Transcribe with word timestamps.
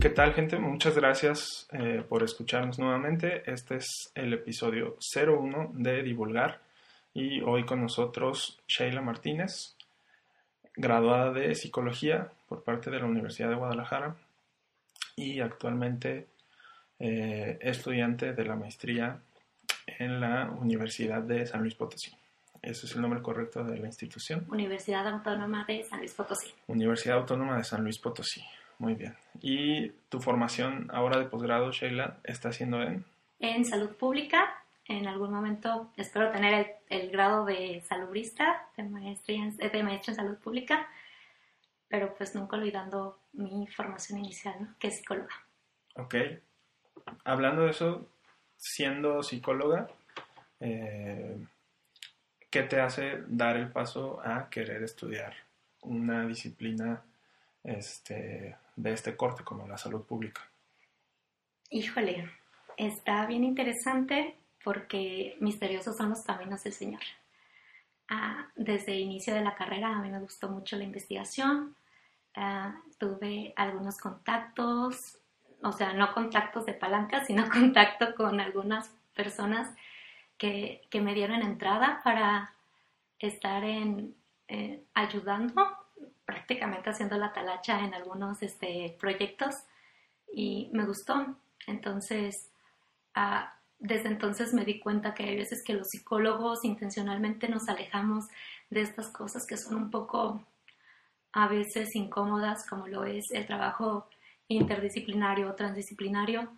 ¿Qué 0.00 0.10
tal 0.10 0.34
gente? 0.34 0.58
Muchas 0.58 0.94
gracias 0.94 1.68
eh, 1.72 2.04
por 2.06 2.22
escucharnos 2.22 2.78
nuevamente. 2.78 3.42
Este 3.50 3.76
es 3.76 4.12
el 4.14 4.34
episodio 4.34 4.96
01 5.14 5.70
de 5.72 6.02
Divulgar 6.02 6.60
y 7.14 7.40
hoy 7.40 7.64
con 7.64 7.80
nosotros 7.80 8.58
Sheila 8.68 9.00
Martínez, 9.00 9.74
graduada 10.74 11.32
de 11.32 11.54
Psicología 11.54 12.30
por 12.46 12.62
parte 12.62 12.90
de 12.90 12.98
la 12.98 13.06
Universidad 13.06 13.48
de 13.48 13.54
Guadalajara 13.54 14.16
y 15.16 15.40
actualmente 15.40 16.26
eh, 16.98 17.58
estudiante 17.62 18.34
de 18.34 18.44
la 18.44 18.54
maestría 18.54 19.18
en 19.86 20.20
la 20.20 20.50
Universidad 20.50 21.22
de 21.22 21.46
San 21.46 21.62
Luis 21.62 21.74
Potosí. 21.74 22.12
Ese 22.60 22.86
es 22.86 22.94
el 22.94 23.00
nombre 23.00 23.22
correcto 23.22 23.64
de 23.64 23.78
la 23.78 23.86
institución. 23.86 24.44
Universidad 24.50 25.08
Autónoma 25.08 25.64
de 25.66 25.84
San 25.84 26.00
Luis 26.00 26.12
Potosí. 26.12 26.52
Universidad 26.66 27.18
Autónoma 27.18 27.56
de 27.56 27.64
San 27.64 27.82
Luis 27.82 27.98
Potosí. 27.98 28.42
Muy 28.78 28.94
bien. 28.94 29.16
¿Y 29.40 29.90
tu 30.08 30.20
formación 30.20 30.88
ahora 30.92 31.18
de 31.18 31.26
posgrado, 31.26 31.72
Sheila, 31.72 32.18
está 32.24 32.50
haciendo 32.50 32.82
en? 32.82 33.04
En 33.38 33.64
salud 33.64 33.96
pública. 33.96 34.62
En 34.88 35.08
algún 35.08 35.32
momento 35.32 35.90
espero 35.96 36.30
tener 36.30 36.76
el, 36.88 37.10
grado 37.10 37.44
de 37.44 37.80
salubrista, 37.80 38.68
de 38.76 38.84
maestría, 38.84 39.42
en, 39.42 39.56
de 39.56 39.82
maestra 39.82 40.12
en 40.12 40.16
salud 40.16 40.36
pública, 40.38 40.88
pero 41.88 42.14
pues 42.14 42.34
nunca 42.36 42.56
olvidando 42.56 43.18
mi 43.32 43.66
formación 43.66 44.20
inicial, 44.20 44.54
¿no? 44.60 44.74
que 44.78 44.88
es 44.88 44.98
psicóloga. 44.98 45.34
Ok. 45.96 46.14
Hablando 47.24 47.62
de 47.62 47.70
eso, 47.70 48.08
siendo 48.56 49.22
psicóloga, 49.24 49.88
eh, 50.60 51.36
¿qué 52.48 52.62
te 52.62 52.80
hace 52.80 53.24
dar 53.26 53.56
el 53.56 53.72
paso 53.72 54.20
a 54.24 54.48
querer 54.48 54.84
estudiar 54.84 55.34
una 55.82 56.26
disciplina 56.26 57.02
este, 57.64 58.56
de 58.76 58.92
este 58.92 59.16
corte 59.16 59.42
como 59.42 59.66
la 59.66 59.78
salud 59.78 60.04
pública? 60.04 60.42
Híjole, 61.70 62.30
está 62.76 63.26
bien 63.26 63.42
interesante 63.42 64.36
porque 64.62 65.36
misteriosos 65.40 65.96
son 65.96 66.10
los 66.10 66.22
caminos 66.22 66.62
del 66.62 66.72
Señor. 66.72 67.02
Ah, 68.08 68.46
desde 68.54 68.92
el 68.92 69.00
inicio 69.00 69.34
de 69.34 69.42
la 69.42 69.56
carrera 69.56 69.96
a 69.96 70.00
mí 70.00 70.10
me 70.10 70.20
gustó 70.20 70.48
mucho 70.48 70.76
la 70.76 70.84
investigación, 70.84 71.74
ah, 72.36 72.76
tuve 72.98 73.52
algunos 73.56 73.98
contactos, 73.98 75.18
o 75.62 75.72
sea, 75.72 75.92
no 75.92 76.12
contactos 76.12 76.66
de 76.66 76.74
palanca, 76.74 77.24
sino 77.24 77.48
contacto 77.50 78.14
con 78.14 78.40
algunas 78.40 78.90
personas 79.14 79.74
que, 80.38 80.82
que 80.90 81.00
me 81.00 81.14
dieron 81.14 81.42
entrada 81.42 82.00
para 82.04 82.52
estar 83.18 83.64
en, 83.64 84.14
eh, 84.48 84.82
ayudando 84.94 85.66
prácticamente 86.26 86.90
haciendo 86.90 87.16
la 87.16 87.32
talacha 87.32 87.80
en 87.80 87.94
algunos 87.94 88.42
este, 88.42 88.96
proyectos 89.00 89.54
y 90.32 90.68
me 90.72 90.84
gustó. 90.84 91.36
Entonces, 91.66 92.50
ah, 93.14 93.54
desde 93.78 94.08
entonces 94.08 94.52
me 94.52 94.64
di 94.64 94.80
cuenta 94.80 95.14
que 95.14 95.24
hay 95.24 95.36
veces 95.36 95.62
que 95.64 95.74
los 95.74 95.88
psicólogos 95.88 96.64
intencionalmente 96.64 97.48
nos 97.48 97.68
alejamos 97.68 98.26
de 98.70 98.82
estas 98.82 99.08
cosas 99.08 99.46
que 99.46 99.56
son 99.56 99.76
un 99.76 99.90
poco 99.90 100.42
a 101.32 101.48
veces 101.48 101.94
incómodas, 101.94 102.66
como 102.68 102.88
lo 102.88 103.04
es 103.04 103.24
el 103.30 103.46
trabajo 103.46 104.08
interdisciplinario 104.48 105.50
o 105.50 105.54
transdisciplinario. 105.54 106.50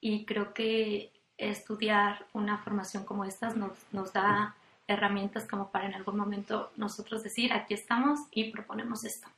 Y 0.00 0.26
creo 0.26 0.52
que 0.52 1.12
estudiar 1.36 2.26
una 2.32 2.58
formación 2.58 3.04
como 3.04 3.24
esta 3.24 3.50
nos, 3.50 3.72
nos 3.92 4.12
da 4.12 4.56
herramientas 4.88 5.46
como 5.46 5.70
para 5.70 5.86
en 5.86 5.94
algún 5.94 6.16
momento 6.16 6.72
nosotros 6.76 7.22
decir, 7.22 7.52
aquí 7.52 7.74
estamos 7.74 8.20
y 8.32 8.50
proponemos 8.50 9.04
esto. 9.04 9.28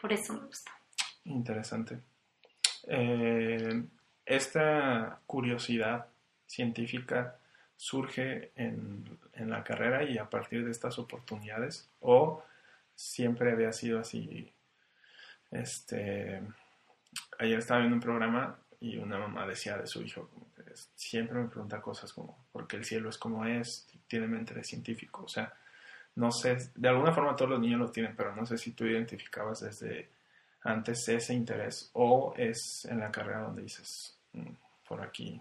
Por 0.00 0.12
eso 0.12 0.32
me 0.32 0.46
gusta. 0.46 0.72
Interesante. 1.24 2.00
Eh, 2.88 3.84
esta 4.24 5.20
curiosidad 5.26 6.06
científica 6.46 7.38
surge 7.76 8.52
en, 8.56 9.18
en, 9.34 9.50
la 9.50 9.62
carrera 9.62 10.02
y 10.04 10.18
a 10.18 10.28
partir 10.28 10.64
de 10.64 10.70
estas 10.70 10.98
oportunidades 10.98 11.88
o 12.00 12.42
siempre 12.94 13.52
había 13.52 13.72
sido 13.72 14.00
así. 14.00 14.52
Este, 15.50 16.42
ayer 17.38 17.58
estaba 17.58 17.80
viendo 17.80 17.96
un 17.96 18.02
programa 18.02 18.58
y 18.80 18.96
una 18.96 19.18
mamá 19.18 19.46
decía 19.46 19.76
de 19.76 19.86
su 19.86 20.02
hijo, 20.02 20.30
siempre 20.94 21.38
me 21.38 21.48
pregunta 21.48 21.80
cosas 21.80 22.12
como, 22.12 22.46
¿por 22.52 22.66
qué 22.66 22.76
el 22.76 22.84
cielo 22.84 23.10
es 23.10 23.18
como 23.18 23.44
es? 23.44 23.88
Tiene 24.06 24.26
mente 24.26 24.54
de 24.54 24.64
científico. 24.64 25.24
O 25.24 25.28
sea, 25.28 25.52
no 26.16 26.30
sé, 26.30 26.70
de 26.74 26.88
alguna 26.88 27.12
forma 27.12 27.36
todos 27.36 27.50
los 27.50 27.60
niños 27.60 27.80
lo 27.80 27.90
tienen, 27.90 28.14
pero 28.16 28.34
no 28.34 28.44
sé 28.46 28.58
si 28.58 28.72
tú 28.72 28.84
identificabas 28.84 29.60
desde 29.60 30.10
antes 30.62 31.08
ese 31.08 31.34
interés 31.34 31.90
o 31.94 32.34
es 32.36 32.86
en 32.90 33.00
la 33.00 33.10
carrera 33.10 33.42
donde 33.42 33.62
dices, 33.62 34.18
mm, 34.32 34.52
por 34.86 35.02
aquí, 35.02 35.40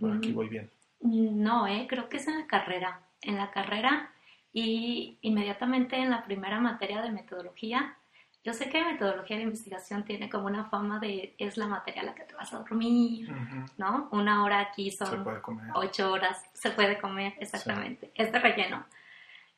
por 0.00 0.12
aquí 0.12 0.32
voy 0.32 0.48
bien. 0.48 0.70
No, 1.00 1.66
eh, 1.66 1.86
creo 1.88 2.08
que 2.08 2.16
es 2.16 2.28
en 2.28 2.38
la 2.38 2.46
carrera. 2.46 3.00
En 3.20 3.36
la 3.36 3.50
carrera 3.50 4.10
y 4.52 5.18
inmediatamente 5.22 5.96
en 5.96 6.10
la 6.10 6.24
primera 6.24 6.60
materia 6.60 7.02
de 7.02 7.10
metodología 7.10 7.96
yo 8.44 8.52
sé 8.52 8.68
que 8.68 8.84
metodología 8.84 9.38
de 9.38 9.44
investigación 9.44 10.04
tiene 10.04 10.28
como 10.28 10.46
una 10.46 10.66
fama 10.66 10.98
de 11.00 11.34
es 11.38 11.56
la 11.56 11.66
materia 11.66 12.02
a 12.02 12.04
la 12.04 12.14
que 12.14 12.24
te 12.24 12.34
vas 12.34 12.52
a 12.52 12.58
dormir, 12.58 13.32
¿no? 13.78 14.08
Una 14.12 14.44
hora 14.44 14.60
aquí 14.60 14.90
son 14.90 15.26
ocho 15.74 16.12
horas, 16.12 16.44
se 16.52 16.70
puede 16.70 17.00
comer, 17.00 17.32
exactamente. 17.40 18.12
Es 18.14 18.30
de 18.30 18.38
relleno. 18.38 18.84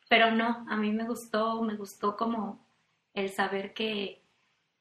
Pero 0.08 0.30
no, 0.30 0.64
a 0.70 0.76
mí 0.76 0.92
me 0.92 1.04
gustó, 1.04 1.60
me 1.62 1.74
gustó 1.74 2.16
como 2.16 2.64
el 3.12 3.30
saber 3.30 3.74
que, 3.74 4.22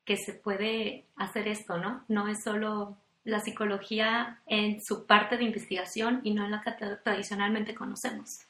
que 0.04 0.18
se 0.18 0.34
puede 0.34 1.08
hacer 1.16 1.48
esto, 1.48 1.80
¿no? 1.80 2.04
No 2.08 2.28
es 2.28 2.44
solo 2.44 2.98
la 3.24 3.40
psicología 3.40 4.40
en 4.46 4.82
su 4.82 5.08
parte 5.08 5.38
de 5.38 5.46
investigación 5.46 6.22
y 6.24 6.36
no 6.36 6.46
en 6.46 6.52
la 6.52 6.62
que 6.62 6.72
tradicionalmente 7.04 7.74
conocemos. 7.74 8.42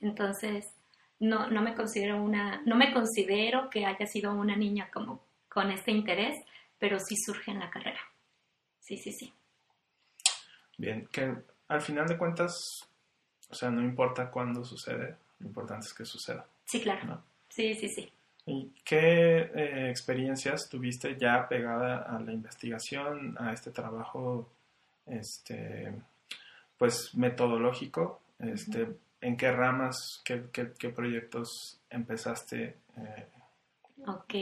Entonces, 0.00 0.74
no, 1.20 1.48
no 1.48 1.62
me 1.62 1.74
considero 1.74 2.22
una, 2.22 2.62
no 2.64 2.76
me 2.76 2.92
considero 2.92 3.70
que 3.70 3.86
haya 3.86 4.06
sido 4.06 4.32
una 4.32 4.56
niña 4.56 4.90
como 4.90 5.20
con 5.48 5.70
este 5.70 5.90
interés, 5.90 6.42
pero 6.78 6.98
sí 6.98 7.16
surge 7.16 7.50
en 7.50 7.60
la 7.60 7.70
carrera. 7.70 8.00
Sí, 8.80 8.96
sí, 8.96 9.12
sí. 9.12 9.32
Bien, 10.78 11.06
que 11.12 11.34
al 11.68 11.82
final 11.82 12.08
de 12.08 12.16
cuentas, 12.16 12.88
o 13.50 13.54
sea, 13.54 13.70
no 13.70 13.82
importa 13.82 14.30
cuándo 14.30 14.64
sucede, 14.64 15.16
lo 15.38 15.46
importante 15.46 15.86
es 15.86 15.94
que 15.94 16.04
suceda. 16.04 16.46
Sí, 16.64 16.80
claro. 16.80 17.22
Sí, 17.48 17.74
sí, 17.74 17.88
sí. 17.88 18.10
¿Y 18.46 18.72
qué 18.84 19.50
eh, 19.54 19.90
experiencias 19.90 20.68
tuviste 20.68 21.16
ya 21.18 21.46
pegada 21.48 21.98
a 21.98 22.18
la 22.20 22.32
investigación, 22.32 23.36
a 23.38 23.52
este 23.52 23.70
trabajo, 23.70 24.48
este, 25.06 25.92
pues 26.78 27.14
metodológico, 27.14 28.20
este, 28.38 28.88
¿En 29.20 29.36
qué 29.36 29.52
ramas, 29.52 30.22
qué, 30.24 30.44
qué, 30.52 30.88
proyectos 30.88 31.78
empezaste 31.90 32.78
eh, 32.96 33.26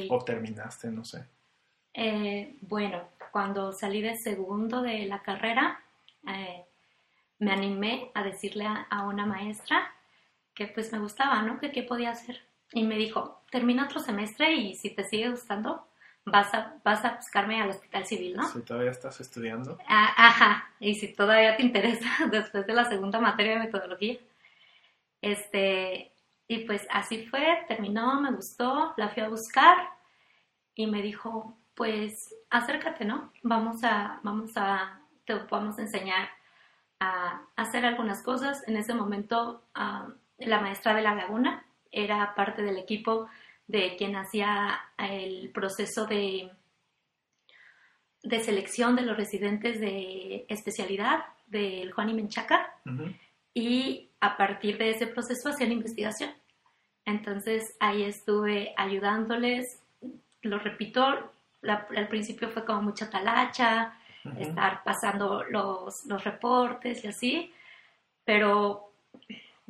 o 0.08 0.24
terminaste? 0.24 0.88
No 0.90 1.04
sé. 1.04 1.26
Eh, 1.92 2.56
bueno, 2.60 3.08
cuando 3.32 3.72
salí 3.72 4.00
de 4.00 4.16
segundo 4.16 4.82
de 4.82 5.06
la 5.06 5.20
carrera, 5.20 5.80
eh, 6.28 6.64
me 7.40 7.52
animé 7.52 8.10
a 8.14 8.22
decirle 8.22 8.66
a, 8.66 9.02
una 9.06 9.26
maestra 9.26 9.92
que 10.54 10.66
pues 10.68 10.92
me 10.92 10.98
gustaba, 10.98 11.42
¿no? 11.42 11.58
Que 11.58 11.72
qué 11.72 11.82
podía 11.82 12.10
hacer. 12.10 12.40
Y 12.72 12.84
me 12.84 12.96
dijo, 12.96 13.42
termina 13.50 13.84
otro 13.84 14.00
semestre 14.00 14.52
y 14.52 14.74
si 14.74 14.90
te 14.90 15.04
sigue 15.04 15.30
gustando, 15.30 15.88
vas 16.24 16.52
a, 16.54 16.76
vas 16.84 17.04
a 17.04 17.16
buscarme 17.16 17.60
al 17.60 17.70
hospital 17.70 18.06
civil, 18.06 18.36
¿no? 18.36 18.46
Si 18.48 18.60
todavía 18.62 18.90
estás 18.90 19.20
estudiando. 19.20 19.78
Ah, 19.88 20.12
ajá, 20.16 20.70
y 20.78 20.94
si 20.94 21.14
todavía 21.14 21.56
te 21.56 21.62
interesa 21.62 22.08
después 22.30 22.66
de 22.66 22.74
la 22.74 22.84
segunda 22.84 23.20
materia 23.20 23.54
de 23.54 23.60
metodología. 23.60 24.18
Este, 25.20 26.12
y 26.46 26.64
pues 26.64 26.86
así 26.90 27.26
fue, 27.26 27.64
terminó, 27.68 28.20
me 28.20 28.32
gustó, 28.32 28.94
la 28.96 29.08
fui 29.10 29.22
a 29.22 29.28
buscar 29.28 29.76
y 30.74 30.86
me 30.86 31.02
dijo, 31.02 31.56
pues 31.74 32.34
acércate, 32.50 33.04
¿no? 33.04 33.32
Vamos 33.42 33.84
a, 33.84 34.20
vamos 34.22 34.52
a, 34.56 35.00
te 35.24 35.34
vamos 35.34 35.78
a 35.78 35.82
enseñar 35.82 36.28
a 37.00 37.42
hacer 37.56 37.84
algunas 37.84 38.22
cosas. 38.22 38.66
En 38.66 38.76
ese 38.76 38.94
momento, 38.94 39.62
la 40.38 40.60
maestra 40.60 40.94
de 40.94 41.02
la 41.02 41.14
laguna 41.14 41.64
era 41.90 42.34
parte 42.34 42.62
del 42.62 42.78
equipo 42.78 43.28
de 43.66 43.96
quien 43.96 44.16
hacía 44.16 44.80
el 44.98 45.50
proceso 45.50 46.06
de, 46.06 46.50
de 48.22 48.40
selección 48.40 48.96
de 48.96 49.02
los 49.02 49.16
residentes 49.16 49.80
de 49.80 50.46
especialidad 50.48 51.24
del 51.46 51.92
Juan 51.92 52.10
y 52.10 52.14
Menchaca 52.14 52.74
y 53.54 54.07
a 54.20 54.36
partir 54.36 54.78
de 54.78 54.90
ese 54.90 55.06
proceso 55.06 55.50
hacían 55.50 55.72
investigación. 55.72 56.30
Entonces 57.04 57.76
ahí 57.80 58.04
estuve 58.04 58.74
ayudándoles, 58.76 59.80
lo 60.42 60.58
repito, 60.58 61.02
al 61.62 62.08
principio 62.08 62.48
fue 62.50 62.64
como 62.64 62.82
mucha 62.82 63.08
talacha, 63.10 63.94
estar 64.38 64.82
pasando 64.84 65.44
los, 65.44 66.04
los 66.06 66.22
reportes 66.24 67.02
y 67.04 67.08
así, 67.08 67.52
pero 68.24 68.92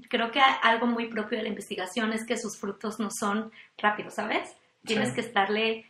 creo 0.09 0.31
que 0.31 0.41
algo 0.41 0.87
muy 0.87 1.07
propio 1.07 1.39
de 1.39 1.45
la 1.45 1.49
investigación 1.49 2.13
es 2.13 2.27
que 2.27 2.37
sus 2.37 2.59
frutos 2.59 2.99
no 2.99 3.09
son 3.11 3.53
rápidos, 3.77 4.15
¿sabes? 4.15 4.57
Tienes 4.85 5.13
que 5.13 5.21
estarle 5.21 5.87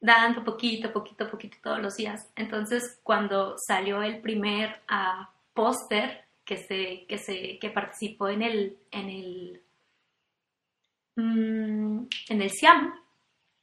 dando 0.00 0.44
poquito, 0.44 0.92
poquito, 0.92 1.30
poquito 1.30 1.56
todos 1.62 1.80
los 1.80 1.96
días. 1.96 2.28
Entonces, 2.36 3.00
cuando 3.02 3.56
salió 3.58 4.02
el 4.02 4.20
primer 4.20 4.80
ah, 4.88 5.30
póster 5.54 6.25
que 6.46 6.56
se, 6.56 7.04
que 7.06 7.18
se, 7.18 7.58
que 7.58 7.68
participó 7.68 8.28
en 8.28 8.40
el, 8.40 8.78
en 8.90 9.10
el, 9.10 9.62
mm, 11.16 12.06
en 12.30 12.42
el 12.42 12.50
SIAM, 12.50 12.94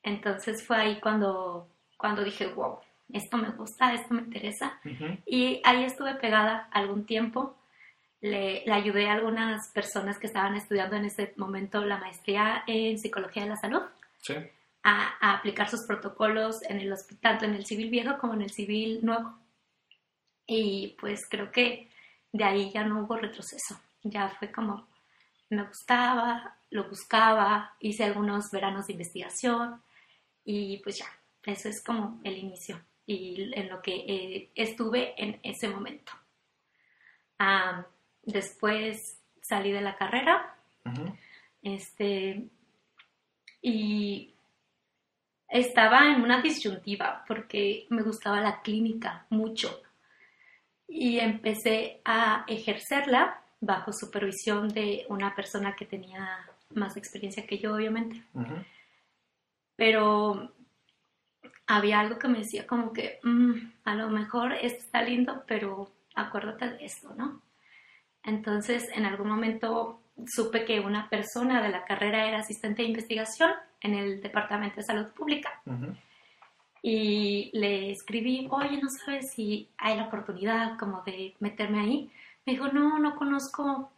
entonces 0.03 0.63
fue 0.67 0.77
ahí 0.77 0.99
cuando, 0.99 1.67
cuando 1.97 2.23
dije, 2.23 2.45
wow, 2.47 2.77
esto 3.11 3.37
me 3.37 3.49
gusta, 3.49 3.93
esto 3.93 4.13
me 4.13 4.21
interesa. 4.21 4.79
Y 5.25 5.61
ahí 5.63 5.83
estuve 5.83 6.13
pegada 6.15 6.67
algún 6.71 7.05
tiempo. 7.05 7.55
Le, 8.21 8.63
le, 8.65 8.71
ayudé 8.71 9.09
a 9.09 9.13
algunas 9.13 9.71
personas 9.73 10.19
que 10.19 10.27
estaban 10.27 10.55
estudiando 10.55 10.95
en 10.95 11.05
ese 11.05 11.33
momento 11.37 11.83
la 11.83 11.97
maestría 11.97 12.63
en 12.67 12.99
psicología 12.99 13.43
de 13.43 13.49
la 13.49 13.57
salud. 13.57 13.81
Sí 14.19 14.35
a, 14.83 15.33
aplicar 15.33 15.69
sus 15.69 15.85
protocolos 15.85 16.61
en 16.63 16.79
el 16.79 16.91
hospital, 16.91 17.37
tanto 17.39 17.45
en 17.45 17.55
el 17.55 17.65
civil 17.65 17.89
viejo 17.89 18.17
como 18.19 18.33
en 18.33 18.41
el 18.41 18.51
civil 18.51 18.99
nuevo. 19.01 19.33
Y 20.45 20.95
pues 20.99 21.21
creo 21.29 21.51
que 21.51 21.89
de 22.33 22.43
ahí 22.43 22.71
ya 22.71 22.83
no 22.83 23.03
hubo 23.03 23.15
retroceso. 23.15 23.79
Ya 24.03 24.27
fue 24.27 24.51
como, 24.51 24.87
me 25.49 25.63
gustaba, 25.63 26.57
lo 26.71 26.89
buscaba, 26.89 27.75
hice 27.79 28.03
algunos 28.03 28.51
veranos 28.51 28.87
de 28.87 28.93
investigación 28.93 29.81
y 30.43 30.79
pues 30.79 30.97
ya, 30.97 31.05
eso 31.43 31.69
es 31.69 31.81
como 31.81 32.19
el 32.23 32.37
inicio 32.37 32.81
y 33.05 33.51
en 33.53 33.69
lo 33.69 33.81
que 33.81 33.95
eh, 33.95 34.49
estuve 34.55 35.13
en 35.21 35.39
ese 35.43 35.69
momento. 35.69 36.11
después 38.23 39.19
salí 39.41 39.71
de 39.71 39.81
la 39.81 39.95
carrera, 39.95 40.55
este, 41.61 42.47
y 43.61 44.33
estaba 45.49 46.07
en 46.07 46.21
una 46.21 46.41
disyuntiva 46.41 47.23
porque 47.27 47.85
me 47.89 48.01
gustaba 48.01 48.41
la 48.41 48.61
clínica 48.61 49.25
mucho 49.29 49.81
y 50.87 51.19
empecé 51.19 52.01
a 52.05 52.45
ejercerla 52.47 53.41
bajo 53.59 53.93
supervisión 53.93 54.67
de 54.69 55.05
una 55.09 55.35
persona 55.35 55.75
que 55.75 55.85
tenía 55.85 56.39
más 56.71 56.97
experiencia 56.97 57.45
que 57.47 57.59
yo, 57.59 57.75
obviamente. 57.75 58.21
Pero 59.75 60.51
había 61.67 61.99
algo 61.99 62.19
que 62.19 62.27
me 62.27 62.39
decía 62.39 62.67
como 62.67 62.93
que 62.93 63.19
mm, 63.23 63.53
a 63.85 63.95
lo 63.95 64.09
mejor 64.09 64.53
esto 64.53 64.79
está 64.79 65.01
lindo, 65.01 65.43
pero 65.47 65.91
acuérdate 66.15 66.69
de 66.69 66.85
esto, 66.85 67.13
¿no? 67.15 67.41
Entonces, 68.23 68.89
en 68.93 69.05
algún 69.05 69.29
momento 69.29 70.01
supe 70.27 70.65
que 70.65 70.79
una 70.79 71.09
persona 71.09 71.61
de 71.61 71.69
la 71.69 71.85
carrera 71.85 72.27
era 72.27 72.39
asistente 72.39 72.81
de 72.81 72.89
investigación 72.89 73.51
en 73.81 73.95
el 73.95 74.21
Departamento 74.21 74.77
de 74.77 74.83
Salud 74.83 75.07
Pública. 75.11 75.61
Y 76.85 77.49
le 77.53 77.91
escribí, 77.91 78.47
oye, 78.51 78.79
¿no 78.81 78.89
sabes 78.89 79.31
si 79.31 79.69
hay 79.77 79.95
la 79.95 80.07
oportunidad 80.07 80.77
como 80.77 81.01
de 81.03 81.33
meterme 81.39 81.79
ahí? 81.79 82.11
Me 82.45 82.53
dijo, 82.53 82.67
no, 82.67 82.99
no 82.99 83.15
conozco 83.15 83.89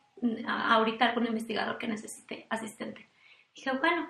ahorita 0.47 1.05
algún 1.05 1.25
investigador 1.25 1.79
que 1.79 1.87
necesite 1.87 2.45
asistente. 2.49 3.09
Dije, 3.55 3.71
bueno. 3.77 4.07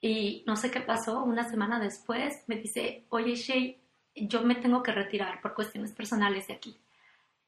Y 0.00 0.42
no 0.46 0.56
sé 0.56 0.70
qué 0.70 0.80
pasó, 0.80 1.22
una 1.22 1.48
semana 1.48 1.78
después 1.78 2.44
me 2.46 2.56
dice, 2.56 3.04
oye, 3.08 3.34
Shay, 3.34 3.78
yo 4.14 4.42
me 4.42 4.54
tengo 4.54 4.82
que 4.82 4.92
retirar 4.92 5.40
por 5.40 5.54
cuestiones 5.54 5.92
personales 5.92 6.46
de 6.46 6.54
aquí. 6.54 6.76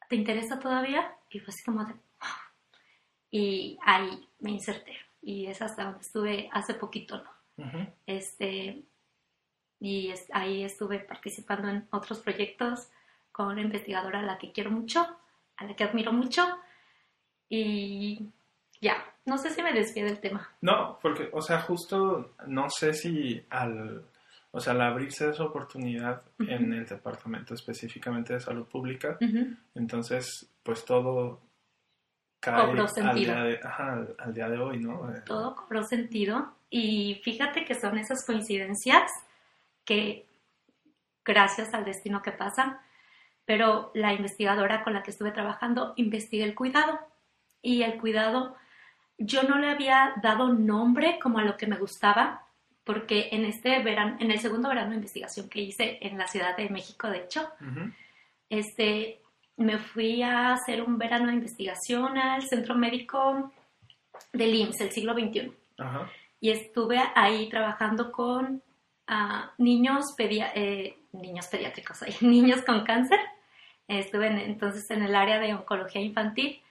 ¿Te 0.09 0.17
interesa 0.17 0.59
todavía? 0.59 1.15
Y 1.31 1.39
fue 1.39 1.53
así 1.55 1.65
como 1.65 1.85
de... 1.85 1.95
Y 3.31 3.79
ahí 3.83 4.29
me 4.41 4.51
inserté 4.53 4.97
y 5.23 5.47
es 5.47 5.61
hasta 5.61 5.85
donde 5.85 6.01
estuve 6.01 6.49
hace 6.53 6.75
poquito, 6.75 7.23
¿no? 7.23 7.31
Este, 8.07 8.83
y 9.81 10.13
ahí 10.33 10.65
estuve 10.65 11.01
participando 11.01 11.69
en 11.69 11.87
otros 11.91 12.21
proyectos 12.21 12.89
con 13.33 13.49
una 13.49 13.61
investigadora 13.61 14.21
a 14.21 14.25
la 14.25 14.39
que 14.39 14.53
quiero 14.53 14.71
mucho, 14.71 15.07
a 15.57 15.65
la 15.65 15.77
que 15.77 15.85
admiro 15.85 16.13
mucho 16.13 16.45
y 17.49 18.29
ya, 18.81 18.97
no 19.27 19.39
sé 19.39 19.51
si 19.51 19.63
me 19.63 19.73
desvío 19.73 20.05
del 20.05 20.21
tema. 20.21 20.49
No, 20.61 20.99
porque, 21.01 21.29
o 21.33 21.41
sea, 21.41 21.61
justo 21.61 22.35
no 22.47 22.69
sé 22.71 22.93
si 22.93 23.45
al, 23.51 24.03
o 24.51 24.61
sea, 24.61 24.73
al 24.73 24.83
abrirse 24.83 25.31
esa 25.31 25.45
oportunidad 25.45 26.23
en 26.39 26.73
el 26.73 26.87
departamento 26.87 27.55
específicamente 27.55 28.35
de 28.35 28.41
salud 28.41 28.67
pública, 28.67 29.19
entonces, 29.75 30.49
pues 30.63 30.85
todo 30.85 31.41
cobró 32.41 32.89
sentido. 32.89 33.35
Al 33.35 34.35
día, 34.35 34.49
de, 34.49 34.59
hoy, 34.59 34.79
¿no? 34.79 35.11
Eh, 35.13 35.23
Todo 35.27 35.55
cobró 35.55 35.85
sentido 35.85 36.55
y 36.71 37.21
fíjate 37.25 37.65
que 37.65 37.75
son 37.75 37.99
esas 37.99 38.25
coincidencias 38.25 39.11
que 39.89 40.27
gracias 41.25 41.73
al 41.73 41.87
destino 41.87 42.21
que 42.21 42.31
pasan, 42.31 42.79
pero 43.47 43.91
la 43.95 44.13
investigadora 44.13 44.85
con 44.85 44.93
la 44.93 45.03
que 45.03 45.13
estuve 45.13 45.31
trabajando 45.31 45.95
investiga 45.97 46.45
el 46.45 46.55
cuidado 46.55 47.01
y 47.63 47.83
el 47.83 47.99
cuidado 47.99 48.55
yo 49.17 49.45
no 49.45 49.57
le 49.59 49.71
había 49.71 50.13
dado 50.23 50.53
nombre 50.53 51.19
como 51.19 51.39
a 51.39 51.43
lo 51.43 51.57
que 51.57 51.67
me 51.67 51.79
gustaba 51.79 52.45
porque 52.85 53.31
en 53.33 53.47
este 53.47 53.83
verano, 53.83 54.19
en 54.21 54.31
el 54.31 54.41
segundo 54.41 54.69
verano 54.69 54.91
de 54.91 54.97
investigación 54.97 55.49
que 55.49 55.63
hice 55.63 55.99
en 56.03 56.19
la 56.19 56.27
Ciudad 56.27 56.55
de 56.55 56.69
México, 56.69 57.09
de 57.09 57.21
hecho, 57.21 57.49
este, 58.51 59.23
me 59.57 59.79
fui 59.79 60.23
a 60.23 60.53
hacer 60.53 60.83
un 60.83 60.99
verano 60.99 61.29
de 61.29 61.35
investigación 61.35 62.19
al 62.19 62.43
Centro 62.43 62.75
Médico 62.75 63.53
del 64.33 64.55
IMSS, 64.55 64.81
el 64.83 64.93
siglo 64.93 65.15
XXI. 65.15 65.53
Y 66.41 66.51
estuve 66.51 66.99
ahí 67.15 67.49
trabajando 67.49 68.13
con 68.13 68.63
ah, 69.09 69.53
niños, 69.59 70.15
eh, 70.19 70.99
niños 71.13 71.47
pediátricos, 71.49 71.99
niños 72.21 72.63
con 72.63 72.85
cáncer. 72.85 73.19
Estuve 73.89 74.27
entonces 74.45 74.91
en 74.91 75.03
el 75.03 75.15
área 75.15 75.39
de 75.39 75.55
oncología 75.55 76.03
infantil 76.03 76.63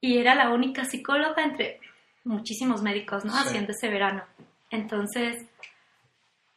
y 0.00 0.18
era 0.18 0.34
la 0.34 0.50
única 0.50 0.84
psicóloga 0.84 1.42
entre 1.42 1.80
muchísimos 2.24 2.82
médicos, 2.82 3.24
¿no? 3.24 3.32
Haciendo 3.32 3.72
ese 3.72 3.88
verano. 3.88 4.22
Entonces, 4.70 5.44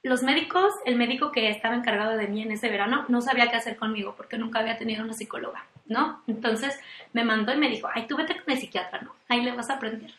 los 0.04 0.24
médicos, 0.24 0.74
el 0.86 0.96
médico 0.96 1.32
que 1.32 1.50
estaba 1.50 1.76
encargado 1.76 2.18
de 2.18 2.28
mí 2.28 2.42
en 2.42 2.52
ese 2.52 2.70
verano, 2.70 3.06
no 3.10 3.22
sabía 3.22 3.50
qué 3.50 3.58
hacer 3.58 3.78
conmigo 3.78 4.16
porque 4.16 4.38
nunca 4.38 4.60
había 4.60 4.78
tenido 4.78 5.04
una 5.04 5.14
psicóloga, 5.14 5.66
¿no? 5.86 6.24
Entonces 6.28 6.80
me 7.14 7.24
mandó 7.24 7.54
y 7.54 7.58
me 7.58 7.70
dijo, 7.70 7.90
ay, 7.94 8.08
tú 8.08 8.16
vete 8.16 8.40
con 8.40 8.54
el 8.54 8.60
psiquiatra, 8.60 9.02
¿no? 9.02 9.16
Ahí 9.28 9.42
le 9.42 9.56
vas 9.56 9.70
a 9.70 9.76
aprender. 9.76 10.14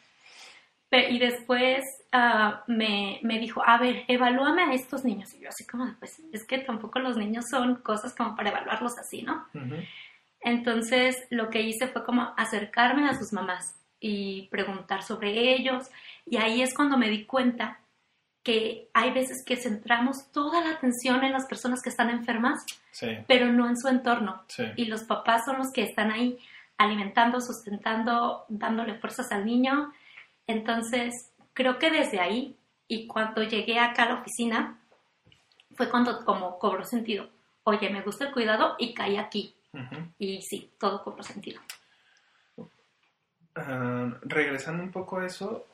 Y 0.91 1.19
después 1.19 1.83
ah, 2.13 2.65
me, 2.67 3.21
me, 3.23 3.39
dijo, 3.39 3.63
a 3.67 3.79
ver, 3.79 4.05
evalúame 4.09 4.63
a 4.63 4.73
estos 4.73 5.05
niños. 5.05 5.35
Y 5.35 5.41
yo 5.41 5.49
así 5.49 5.67
como, 5.67 5.95
pues 5.99 6.21
es 6.33 6.47
que 6.47 6.59
tampoco 6.59 6.99
los 6.99 7.17
niños 7.17 7.45
son 7.51 7.77
cosas 7.77 8.15
como 8.15 8.35
para 8.35 8.51
evaluarlos 8.51 8.99
así, 8.99 9.23
¿no? 9.23 9.47
Entonces 10.41 11.17
lo 11.31 11.51
que 11.51 11.63
hice 11.63 11.89
fue 11.89 12.05
como 12.05 12.33
acercarme 12.37 13.09
a 13.09 13.15
sus 13.15 13.33
mamás 13.33 13.77
y 14.01 14.49
preguntar 14.49 15.03
sobre 15.03 15.55
ellos. 15.55 15.89
Y 16.25 16.37
ahí 16.39 16.63
es 16.63 16.75
cuando 16.75 16.97
me 16.97 17.11
di 17.11 17.27
cuenta 17.27 17.81
que 18.43 18.89
hay 18.95 19.13
veces 19.13 19.45
que 19.45 19.57
centramos 19.57 20.31
toda 20.33 20.65
la 20.65 20.71
atención 20.71 21.23
en 21.23 21.33
las 21.33 21.47
personas 21.47 21.83
que 21.83 21.91
están 21.91 22.09
enfermas, 22.09 22.65
pero 23.27 23.53
no 23.53 23.69
en 23.69 23.77
su 23.77 23.89
entorno. 23.89 24.43
Y 24.77 24.87
los 24.87 25.05
papás 25.05 25.45
son 25.45 25.59
los 25.59 25.71
que 25.71 25.83
están 25.83 26.11
ahí 26.11 26.39
alimentando, 26.79 27.41
sustentando, 27.41 28.47
dándole 28.49 28.95
fuerzas 28.95 29.33
al 29.33 29.45
niño. 29.45 29.93
Entonces, 30.49 31.31
creo 31.53 31.79
que 31.79 31.91
desde 31.91 32.19
ahí 32.19 32.57
y 32.89 33.07
cuando 33.07 33.43
llegué 33.43 33.79
acá 33.79 34.05
a 34.05 34.09
la 34.09 34.21
oficina, 34.21 34.81
fue 35.77 35.89
cuando 35.89 36.25
como 36.25 36.59
cobró 36.59 36.85
sentido. 36.85 37.29
Oye, 37.63 37.91
me 37.91 38.03
gusta 38.03 38.27
el 38.27 38.33
cuidado 38.33 38.75
y 38.79 38.95
caí 38.95 39.17
aquí. 39.17 39.55
Y 40.19 40.43
sí, 40.43 40.73
todo 40.81 41.05
cobró 41.05 41.23
sentido. 41.23 41.61
Ah, 43.55 44.19
regresando 44.23 44.83
un 44.83 44.91
poco 44.91 45.19
a 45.19 45.27
eso, 45.27 45.67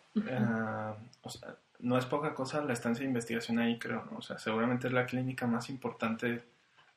o 1.22 1.30
sea, 1.30 1.56
no 1.78 1.98
es 1.98 2.06
poca 2.06 2.34
cosa 2.34 2.62
la 2.62 2.72
estancia 2.72 3.02
de 3.02 3.08
investigación 3.08 3.58
ahí, 3.58 3.78
creo, 3.78 4.04
¿no? 4.10 4.18
O 4.18 4.22
sea, 4.22 4.38
seguramente 4.38 4.88
es 4.88 4.92
la 4.92 5.06
clínica 5.06 5.46
más 5.46 5.70
importante 5.70 6.44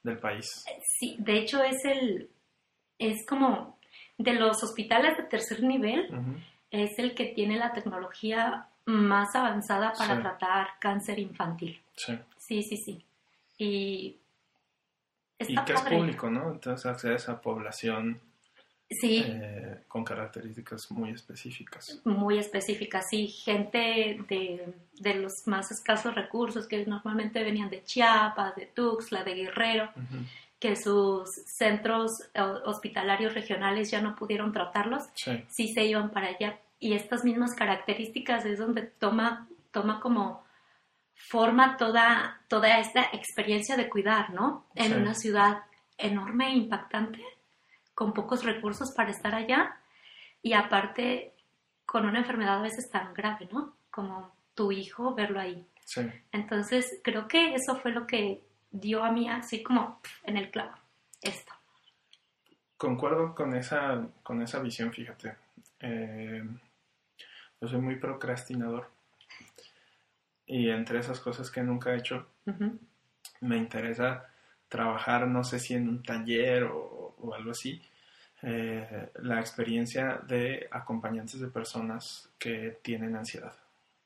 del 0.01 0.17
país. 0.17 0.65
Sí, 0.99 1.15
de 1.19 1.37
hecho 1.37 1.61
es 1.61 1.77
el, 1.85 2.29
es 2.97 3.25
como 3.27 3.77
de 4.17 4.33
los 4.33 4.63
hospitales 4.63 5.17
de 5.17 5.23
tercer 5.23 5.61
nivel, 5.61 6.09
es 6.71 6.99
el 6.99 7.15
que 7.15 7.25
tiene 7.25 7.57
la 7.57 7.73
tecnología 7.73 8.67
más 8.85 9.35
avanzada 9.35 9.93
para 9.93 10.21
tratar 10.21 10.67
cáncer 10.79 11.19
infantil. 11.19 11.81
Sí. 11.95 12.17
Sí, 12.37 12.63
sí, 12.63 12.77
sí. 12.77 13.05
Y, 13.57 14.17
está 15.37 15.61
y 15.61 15.65
que 15.65 15.73
es 15.73 15.81
público, 15.81 16.29
¿no? 16.29 16.51
Entonces 16.51 16.85
accedes 16.85 17.27
a 17.27 17.41
población 17.41 18.21
Sí. 18.89 19.23
Eh, 19.25 19.79
con 19.87 20.05
características 20.05 20.89
muy 20.91 21.11
específicas. 21.11 21.99
Muy 22.05 22.37
específicas, 22.37 23.05
sí. 23.09 23.27
Gente 23.27 24.17
de, 24.29 24.73
de, 24.93 25.13
los 25.15 25.45
más 25.45 25.71
escasos 25.71 26.15
recursos 26.15 26.67
que 26.67 26.85
normalmente 26.85 27.43
venían 27.43 27.69
de 27.69 27.83
Chiapas, 27.83 28.55
de 28.55 28.67
Tuxtla, 28.67 29.25
de 29.25 29.35
Guerrero, 29.35 29.91
que 30.59 30.75
sus 30.75 31.29
centros 31.45 32.11
eh, 32.33 32.41
hospitalarios 32.65 33.33
regionales 33.33 33.91
ya 33.91 34.01
no 34.01 34.15
pudieron 34.15 34.51
tratarlos, 34.51 35.03
sí. 35.15 35.45
se 35.49 35.85
iban 35.85 36.09
para 36.11 36.27
allá. 36.29 36.59
Y 36.79 36.93
estas 36.93 37.23
mismas 37.23 37.53
características 37.55 38.45
es 38.45 38.59
donde 38.59 38.83
toma, 38.83 39.47
toma 39.71 39.99
como 39.99 40.43
forma 41.15 41.77
toda, 41.77 42.41
toda 42.47 42.79
esta 42.79 43.01
experiencia 43.13 43.75
de 43.75 43.89
cuidar, 43.89 44.31
¿no? 44.33 44.65
En 44.75 44.87
Sí. 44.87 44.93
una 44.93 45.13
ciudad 45.15 45.63
enorme 45.97 46.47
e 46.49 46.55
impactante, 46.55 47.23
con 47.95 48.13
pocos 48.13 48.43
recursos 48.43 48.93
para 48.95 49.09
estar 49.09 49.33
allá 49.33 49.75
y 50.43 50.53
aparte 50.53 51.33
con 51.85 52.05
una 52.05 52.19
enfermedad 52.19 52.59
a 52.59 52.61
veces 52.61 52.89
tan 52.91 53.13
grave, 53.13 53.49
¿no? 53.51 53.73
Como 53.89 54.35
tu 54.53 54.71
hijo, 54.71 55.15
verlo 55.15 55.39
ahí. 55.39 55.65
Sí, 55.85 56.01
Entonces, 56.31 56.99
creo 57.03 57.27
que 57.27 57.55
eso 57.55 57.77
fue 57.77 57.91
lo 57.91 58.05
que 58.05 58.43
dio 58.71 59.03
a 59.03 59.11
mí 59.11 59.29
así 59.29 59.63
como 59.63 60.01
en 60.23 60.37
el 60.37 60.51
clavo, 60.51 60.75
esto. 61.21 61.53
concuerdo 62.77 63.33
con 63.33 63.55
esa, 63.55 64.07
con 64.23 64.41
esa 64.41 64.59
visión, 64.59 64.93
fíjate. 64.93 65.35
Eh, 65.79 66.43
yo 67.59 67.67
soy 67.67 67.79
muy 67.79 67.95
procrastinador. 67.95 68.89
Y 70.45 70.69
entre 70.69 70.99
esas 70.99 71.19
cosas 71.19 71.51
que 71.51 71.61
nunca 71.61 71.93
he 71.93 71.97
hecho, 71.97 72.27
me 73.41 73.57
interesa 73.57 74.25
trabajar, 74.69 75.27
no 75.27 75.43
sé 75.43 75.59
si 75.59 75.73
en 75.73 75.89
un 75.89 76.03
taller 76.03 76.63
o, 76.63 77.15
o 77.19 77.33
algo 77.33 77.51
así, 77.51 77.81
eh, 78.43 79.09
la 79.15 79.39
experiencia 79.39 80.21
de 80.27 80.67
acompañantes 80.71 81.39
de 81.39 81.47
personas 81.47 82.29
que 82.37 82.79
tienen 82.81 83.15
ansiedad. 83.15 83.55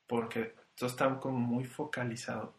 Porque 0.06 0.54
esto 0.70 0.86
está 0.86 1.20
como 1.20 1.38
muy 1.38 1.64
focalizado, 1.64 2.54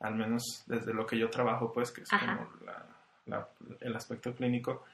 al 0.00 0.14
menos 0.14 0.64
desde 0.66 0.92
lo 0.92 1.06
que 1.06 1.18
yo 1.18 1.30
trabajo, 1.30 1.72
pues, 1.72 1.90
que 1.90 2.02
es 2.02 2.12
Ajá. 2.12 2.36
como 2.36 2.50
la- 2.64 2.86
la- 3.26 3.48
el 3.80 3.96
aspecto 3.96 4.34
clínico, 4.34 4.84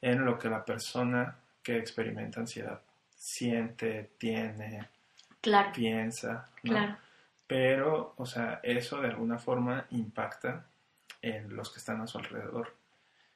en 0.00 0.24
lo 0.24 0.38
que 0.38 0.48
la 0.48 0.64
persona 0.64 1.36
que 1.62 1.78
experimenta 1.78 2.40
ansiedad 2.40 2.80
siente, 3.16 4.10
tiene, 4.18 4.88
Claro, 5.40 5.72
piensa, 5.72 6.48
¿no? 6.62 6.72
claro, 6.72 6.96
Pero, 7.46 8.14
o 8.16 8.24
sea, 8.26 8.60
eso 8.62 9.00
de 9.00 9.08
alguna 9.08 9.38
forma 9.38 9.86
impacta 9.90 10.64
en 11.20 11.54
los 11.54 11.70
que 11.70 11.78
están 11.78 12.00
a 12.00 12.06
su 12.06 12.18
alrededor. 12.18 12.74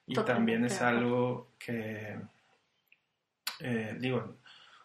Y 0.06 0.14
Totalmente 0.14 0.52
también 0.52 0.64
es 0.64 0.80
algo 0.82 1.48
que, 1.58 2.18
eh, 3.60 3.96
digo, 3.98 4.36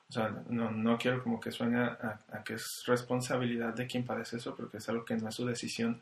o 0.09 0.11
sea, 0.11 0.29
no, 0.49 0.71
no 0.71 0.97
quiero 0.97 1.23
como 1.23 1.39
que 1.39 1.51
suene 1.51 1.79
a, 1.79 2.19
a 2.31 2.43
que 2.43 2.55
es 2.55 2.83
responsabilidad 2.85 3.73
de 3.73 3.87
quien 3.87 4.05
padece 4.05 4.37
eso, 4.37 4.55
porque 4.55 4.77
es 4.77 4.89
algo 4.89 5.05
que 5.05 5.15
no 5.15 5.29
es 5.29 5.35
su 5.35 5.45
decisión, 5.45 6.01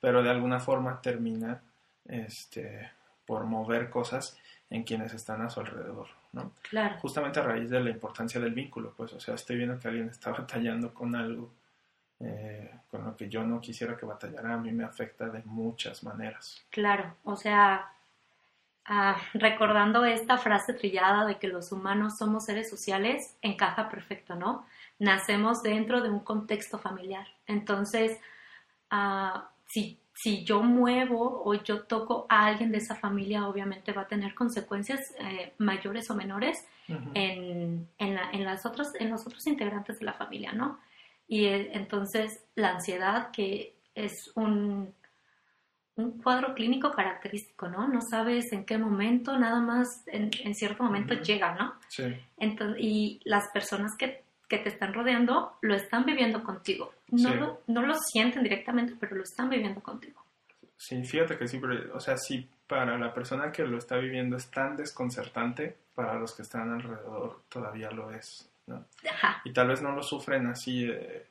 pero 0.00 0.22
de 0.22 0.30
alguna 0.30 0.60
forma 0.60 1.00
termina 1.00 1.60
este, 2.06 2.90
por 3.26 3.44
mover 3.44 3.90
cosas 3.90 4.38
en 4.70 4.84
quienes 4.84 5.14
están 5.14 5.42
a 5.42 5.50
su 5.50 5.60
alrededor, 5.60 6.08
¿no? 6.32 6.52
claro. 6.68 6.96
justamente 7.00 7.40
a 7.40 7.42
raíz 7.42 7.70
de 7.70 7.80
la 7.80 7.90
importancia 7.90 8.40
del 8.40 8.54
vínculo, 8.54 8.94
pues, 8.96 9.12
o 9.12 9.20
sea, 9.20 9.34
estoy 9.34 9.56
viendo 9.56 9.78
que 9.78 9.88
alguien 9.88 10.08
está 10.08 10.30
batallando 10.38 10.94
con 10.94 11.14
algo 11.14 11.50
eh, 12.22 12.70
con 12.90 13.02
lo 13.04 13.16
que 13.16 13.30
yo 13.30 13.42
no 13.44 13.62
quisiera 13.62 13.96
que 13.96 14.04
batallara, 14.04 14.52
a 14.52 14.58
mí 14.58 14.72
me 14.72 14.84
afecta 14.84 15.30
de 15.30 15.42
muchas 15.44 16.04
maneras. 16.04 16.62
Claro, 16.68 17.16
o 17.24 17.34
sea, 17.34 17.92
ah, 18.84 19.16
recordando 19.32 20.04
esta 20.04 20.36
frase 20.36 20.74
trillada 20.74 21.24
de 21.24 21.38
que 21.38 21.48
los 21.48 21.72
humanos 21.72 22.18
somos 22.18 22.44
seres 22.44 22.68
sociales, 22.68 23.36
encaja 23.40 23.88
perfecto, 23.88 24.34
¿no? 24.34 24.66
Nacemos 24.98 25.62
dentro 25.62 26.02
de 26.02 26.10
un 26.10 26.20
contexto 26.20 26.78
familiar. 26.78 27.26
Entonces, 27.46 28.20
ah, 28.90 29.48
si, 29.72 29.98
si 30.14 30.44
yo 30.44 30.62
muevo 30.62 31.42
o 31.44 31.54
yo 31.54 31.82
toco 31.84 32.26
a 32.28 32.46
alguien 32.46 32.70
de 32.72 32.78
esa 32.78 32.96
familia, 32.96 33.46
obviamente 33.48 33.92
va 33.92 34.02
a 34.02 34.08
tener 34.08 34.34
consecuencias 34.34 35.14
eh, 35.20 35.52
mayores 35.58 36.10
o 36.10 36.14
menores 36.14 36.66
en, 37.14 37.88
en, 37.98 38.14
la- 38.16 38.30
en 38.32 38.44
las 38.44 38.66
otros, 38.66 38.88
en 38.98 39.10
los 39.10 39.26
otros 39.26 39.46
integrantes 39.46 39.98
de 40.00 40.04
la 40.06 40.12
familia, 40.12 40.52
¿no? 40.52 40.78
Y 41.28 41.44
eh, 41.46 41.70
entonces 41.74 42.44
la 42.56 42.70
ansiedad, 42.74 43.30
que 43.30 43.76
es 43.94 44.32
un, 44.34 44.92
un 45.96 46.20
cuadro 46.22 46.54
clínico 46.54 46.90
característico, 46.90 47.68
¿no? 47.68 47.86
No 47.86 48.00
sabes 48.00 48.52
en 48.52 48.64
qué 48.64 48.78
momento, 48.78 49.38
nada 49.38 49.60
más 49.60 50.02
en, 50.08 50.30
en 50.42 50.54
cierto 50.54 50.82
momento 50.82 51.14
llega, 51.14 51.54
¿no? 51.54 51.74
Sí, 51.88 52.04
Entonces, 52.38 52.76
y 52.82 53.20
las 53.24 53.48
personas 53.48 53.96
que, 53.96 54.24
que 54.50 54.58
te 54.58 54.68
están 54.68 54.92
rodeando 54.92 55.56
lo 55.62 55.74
están 55.74 56.04
viviendo 56.04 56.42
contigo. 56.42 56.92
No, 57.08 57.30
Sí. 57.30 57.36
lo, 57.36 57.62
no 57.68 57.82
lo 57.82 57.94
sienten 57.94 58.42
directamente, 58.42 58.94
pero 59.00 59.16
lo 59.16 59.22
están 59.22 59.48
viviendo 59.48 59.80
contigo. 59.80 60.22
sí, 60.76 61.02
fíjate 61.04 61.38
que 61.38 61.46
sí, 61.48 61.58
pero, 61.58 61.94
o 61.96 62.00
sea, 62.00 62.16
si 62.18 62.46
para 62.66 62.98
la 62.98 63.12
persona 63.14 63.50
que 63.52 63.64
lo 63.64 63.78
está 63.78 63.96
viviendo 63.96 64.36
es 64.36 64.50
tan 64.50 64.76
desconcertante, 64.76 65.76
para 65.94 66.14
los 66.18 66.34
que 66.34 66.42
están 66.42 66.70
alrededor 66.72 67.42
todavía 67.48 67.90
lo 67.90 68.10
es, 68.12 68.48
¿no? 68.66 68.84
Ajá, 69.10 69.40
Y 69.44 69.52
tal 69.52 69.68
vez 69.68 69.82
no 69.82 69.92
lo 69.92 70.02
sufren 70.02 70.46
así 70.46 70.86
de, 70.86 71.26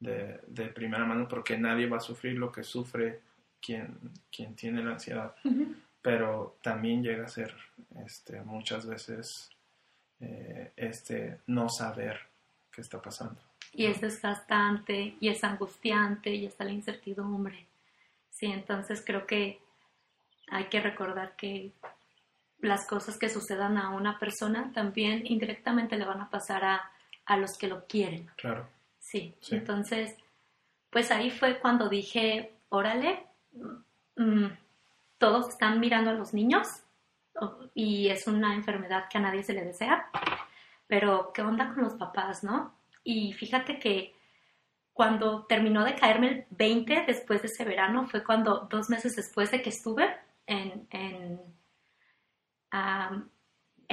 de, 0.00 0.40
de 0.46 0.66
primera 0.66 1.04
mano, 1.04 1.28
porque 1.28 1.56
nadie 1.58 1.86
va 1.88 1.98
a 1.98 2.00
sufrir 2.00 2.36
lo 2.38 2.50
que 2.50 2.62
sufre 2.64 3.20
quien, 3.60 3.98
quien 4.34 4.54
tiene 4.56 4.82
la 4.82 4.92
ansiedad. 4.92 5.34
Pero 6.02 6.56
también 6.62 7.02
llega 7.02 7.24
a 7.24 7.28
ser 7.28 7.54
este, 8.06 8.40
muchas 8.40 8.86
veces 8.86 9.50
eh, 10.20 10.72
este 10.76 11.40
no 11.46 11.68
saber 11.68 12.18
está 12.80 13.00
pasando. 13.00 13.40
y 13.72 13.86
es 13.86 14.00
desgastante 14.00 15.16
y 15.20 15.28
es 15.28 15.42
angustiante 15.44 16.30
y 16.34 16.46
está 16.46 16.64
la 16.64 16.72
incertidumbre. 16.72 17.66
Sí, 18.30 18.46
entonces 18.46 19.02
creo 19.04 19.26
que 19.26 19.60
hay 20.50 20.64
que 20.64 20.80
recordar 20.80 21.36
que 21.36 21.72
las 22.58 22.86
cosas 22.86 23.16
que 23.18 23.28
sucedan 23.28 23.78
a 23.78 23.90
una 23.90 24.18
persona 24.18 24.70
también 24.74 25.22
indirectamente 25.26 25.96
le 25.96 26.04
van 26.04 26.20
a 26.20 26.28
pasar 26.30 26.64
a, 26.64 26.90
a 27.26 27.36
los 27.36 27.56
que 27.58 27.68
lo 27.68 27.86
quieren. 27.86 28.28
Claro, 28.36 28.68
Sí. 28.98 29.34
Sí. 29.40 29.54
entonces, 29.56 30.14
pues 30.90 31.10
ahí 31.10 31.30
fue 31.30 31.58
cuando 31.60 31.88
dije, 31.88 32.52
órale, 32.68 33.24
mm, 34.16 34.46
todos 35.18 35.48
están 35.48 35.80
mirando 35.80 36.10
a 36.10 36.14
los 36.14 36.34
niños 36.34 36.66
y 37.74 38.08
es 38.08 38.26
una 38.26 38.54
enfermedad 38.54 39.08
que 39.08 39.18
a 39.18 39.20
nadie 39.22 39.42
se 39.42 39.54
le 39.54 39.64
desea, 39.64 40.10
pero 40.90 41.32
¿qué 41.32 41.40
onda 41.40 41.72
con 41.72 41.84
los 41.84 41.94
papás, 41.94 42.42
no? 42.42 42.74
Y 43.04 43.32
fíjate 43.32 43.78
que 43.78 44.12
cuando 44.92 45.46
terminó 45.46 45.84
de 45.84 45.94
caerme 45.94 46.28
el 46.28 46.46
20 46.50 47.04
después 47.06 47.42
de 47.42 47.46
ese 47.46 47.64
verano, 47.64 48.08
fue 48.08 48.24
cuando 48.24 48.66
dos 48.68 48.90
meses 48.90 49.14
después 49.14 49.52
de 49.52 49.62
que 49.62 49.70
estuve 49.70 50.12
en, 50.46 50.88
en, 50.90 51.40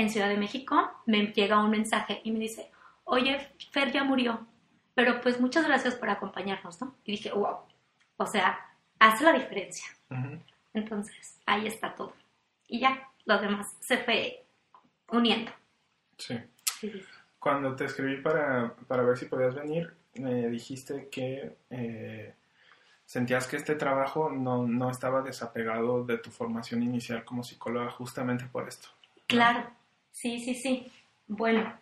Ciudad 0.10 0.30
de 0.30 0.38
México, 0.38 1.04
me 1.06 1.28
llega 1.28 1.64
un 1.64 1.70
mensaje 1.70 2.22
y 2.24 2.32
me 2.32 2.40
dice, 2.40 2.72
oye, 3.04 3.48
Fer 3.72 3.92
ya 3.92 4.04
murió, 4.04 4.48
pero 4.96 5.22
pues 5.22 5.40
muchas 5.40 5.68
gracias 5.68 5.96
por 5.96 6.10
acompañarnos, 6.10 6.82
¿no? 6.82 6.96
Y 7.04 7.12
dije, 7.12 7.32
wow, 7.32 7.58
o 8.16 8.26
sea, 8.26 8.58
hace 8.98 9.24
la 9.24 9.34
diferencia. 9.34 9.86
Entonces, 10.74 11.40
ahí 11.46 11.68
está 11.68 11.94
todo. 11.94 12.14
Y 12.68 12.80
ya, 12.80 13.08
lo 13.26 13.40
demás 13.40 13.76
se 13.82 13.98
fue 14.00 14.46
uniendo. 15.10 15.52
sí. 16.18 16.40
Sí, 16.80 16.90
sí, 16.92 17.00
sí. 17.00 17.06
Cuando 17.40 17.76
te 17.76 17.86
escribí 17.86 18.22
para, 18.22 18.74
para 18.88 19.04
ver 19.04 19.18
si 19.18 19.26
podías 19.26 19.56
venir, 19.56 19.94
me 20.16 20.48
dijiste 20.50 21.08
que 21.10 21.56
eh, 21.70 22.34
sentías 23.06 23.48
que 23.48 23.58
este 23.58 23.76
trabajo 23.76 24.30
no, 24.30 24.66
no 24.68 24.90
estaba 24.90 25.22
desapegado 25.22 26.04
de 26.04 26.18
tu 26.18 26.32
formación 26.32 26.84
inicial 26.84 27.24
como 27.24 27.44
psicóloga 27.44 27.90
justamente 27.92 28.46
por 28.52 28.68
esto. 28.68 28.90
Claro, 29.28 29.70
sí, 30.12 30.40
sí, 30.40 30.56
sí. 30.56 30.92
Bueno, 31.28 31.74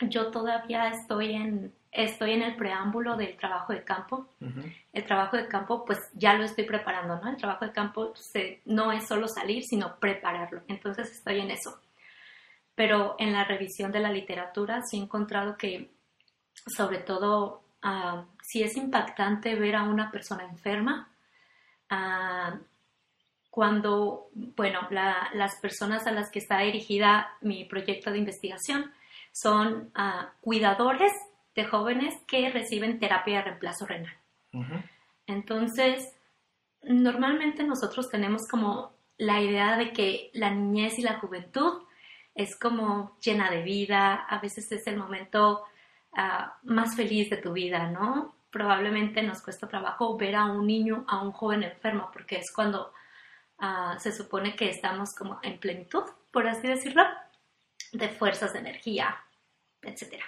yo 0.00 0.30
todavía 0.30 0.88
estoy 0.88 1.32
en, 1.32 1.72
estoy 1.90 2.32
en 2.32 2.42
el 2.42 2.56
preámbulo 2.56 3.16
del 3.16 3.36
trabajo 3.36 3.72
de 3.72 3.82
campo. 3.82 4.28
El 4.92 5.04
trabajo 5.04 5.36
de 5.36 5.48
campo, 5.48 5.84
pues 5.84 6.10
ya 6.14 6.34
lo 6.34 6.44
estoy 6.44 6.64
preparando, 6.64 7.16
¿no? 7.20 7.28
El 7.30 7.36
trabajo 7.36 7.64
de 7.64 7.72
campo 7.72 8.14
se- 8.14 8.60
no 8.66 8.92
es 8.92 9.06
solo 9.06 9.26
salir, 9.28 9.64
sino 9.64 9.96
prepararlo. 9.96 10.62
Entonces 10.68 11.10
estoy 11.10 11.40
en 11.40 11.50
eso. 11.50 11.80
Pero 12.76 13.16
en 13.18 13.32
la 13.32 13.42
revisión 13.44 13.90
de 13.90 13.98
la 14.00 14.10
literatura 14.12 14.82
sí 14.82 14.98
he 14.98 15.02
encontrado 15.02 15.56
que, 15.56 15.90
sobre 16.66 16.98
todo, 16.98 17.62
ah, 17.82 18.26
sí 18.42 18.62
es 18.62 18.76
impactante 18.76 19.56
ver 19.56 19.74
a 19.76 19.82
una 19.82 20.10
persona 20.12 20.44
enferma. 20.44 21.10
ah, 21.90 22.58
cuando, 23.50 24.28
bueno, 24.34 24.80
la- 24.90 25.30
las 25.32 25.56
personas 25.60 26.06
a 26.06 26.10
las 26.12 26.30
que 26.30 26.40
está 26.40 26.58
dirigida 26.58 27.30
mi 27.40 27.64
proyecto 27.64 28.10
de 28.10 28.18
investigación 28.18 28.92
son 29.32 29.90
ah, 29.94 30.32
cuidadores 30.42 31.12
de 31.54 31.64
jóvenes 31.64 32.14
que 32.26 32.50
reciben 32.50 32.98
terapia 32.98 33.38
de 33.38 33.42
reemplazo 33.44 33.86
renal. 33.86 34.12
Entonces, 35.26 36.12
normalmente 36.82 37.64
nosotros 37.64 38.10
tenemos 38.10 38.46
como 38.48 38.92
la 39.16 39.40
idea 39.40 39.76
de 39.78 39.92
que 39.92 40.30
la 40.34 40.50
niñez 40.50 40.98
y 40.98 41.02
la 41.02 41.18
juventud 41.18 41.82
es 42.36 42.56
como 42.56 43.16
llena 43.20 43.50
de 43.50 43.62
vida, 43.62 44.14
a 44.28 44.38
veces 44.38 44.70
es 44.70 44.86
el 44.86 44.98
momento 44.98 45.64
ah, 46.12 46.58
más 46.62 46.94
feliz 46.94 47.30
de 47.30 47.38
tu 47.38 47.52
vida, 47.52 47.90
¿no? 47.90 48.36
Probablemente 48.50 49.22
nos 49.22 49.42
cuesta 49.42 49.66
trabajo 49.66 50.16
ver 50.16 50.36
a 50.36 50.44
un 50.44 50.66
niño, 50.66 51.04
a 51.08 51.22
un 51.22 51.32
joven 51.32 51.62
enfermo, 51.62 52.10
porque 52.12 52.36
es 52.36 52.52
cuando 52.54 52.92
ah, 53.58 53.96
se 53.98 54.12
supone 54.12 54.54
que 54.54 54.68
estamos 54.68 55.14
como 55.14 55.40
en 55.42 55.58
plenitud, 55.58 56.04
por 56.30 56.46
así 56.46 56.68
decirlo, 56.68 57.02
de 57.92 58.08
fuerzas 58.10 58.52
de 58.52 58.58
energía, 58.58 59.16
etc. 59.80 60.22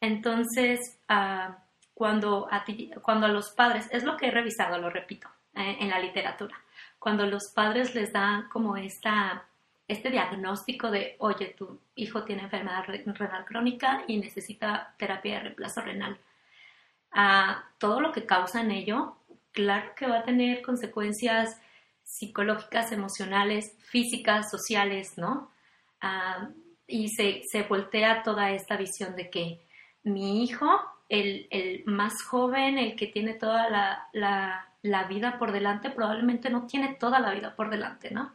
Entonces, 0.00 1.00
ah, 1.08 1.58
cuando 1.92 2.46
a, 2.52 2.64
ti, 2.64 2.92
cuando 3.02 3.26
a 3.26 3.30
los 3.30 3.50
padres, 3.50 3.88
es 3.90 4.04
lo 4.04 4.16
que 4.16 4.28
he 4.28 4.30
revisado, 4.30 4.78
lo 4.78 4.90
repito, 4.90 5.28
eh, 5.54 5.78
en 5.80 5.90
la 5.90 5.98
literatura, 5.98 6.56
cuando 7.00 7.26
los 7.26 7.52
padres 7.52 7.94
les 7.96 8.12
dan 8.12 8.48
como 8.48 8.76
esta, 8.76 9.48
este 9.88 10.10
diagnóstico 10.10 10.90
de, 10.90 11.16
oye, 11.18 11.54
tu 11.56 11.80
hijo 11.94 12.24
tiene 12.24 12.42
enfermedad 12.42 12.84
renal 12.86 13.44
crónica 13.44 14.04
y 14.06 14.18
necesita 14.18 14.94
terapia 14.98 15.34
de 15.34 15.40
reemplazo 15.40 15.80
renal. 15.80 16.18
a 17.12 17.64
todo 17.78 18.00
lo 18.00 18.12
que 18.12 18.26
causa 18.26 18.60
en 18.60 18.70
ello, 18.72 19.16
claro 19.52 19.94
que 19.96 20.06
va 20.06 20.18
a 20.18 20.24
tener 20.24 20.60
consecuencias 20.60 21.60
psicológicas, 22.02 22.92
emocionales, 22.92 23.74
físicas, 23.80 24.50
sociales, 24.50 25.16
¿no? 25.16 25.50
y 26.86 27.08
se, 27.08 27.42
se, 27.50 27.62
voltea 27.62 28.22
toda 28.22 28.52
esta 28.52 28.76
visión 28.76 29.16
de 29.16 29.28
que 29.28 29.60
mi 30.04 30.44
hijo, 30.44 30.80
el, 31.08 31.48
el 31.50 31.82
más 31.86 32.22
joven, 32.22 32.78
el 32.78 32.94
que 32.94 33.08
tiene 33.08 33.34
toda 33.34 33.68
la, 33.68 34.08
la, 34.12 34.68
la, 34.82 35.04
vida 35.04 35.38
por 35.38 35.50
delante, 35.50 35.90
probablemente 35.90 36.48
no 36.48 36.66
tiene 36.66 36.94
toda 36.94 37.18
la 37.18 37.32
vida 37.32 37.56
por 37.56 37.70
delante, 37.70 38.12
¿no? 38.12 38.32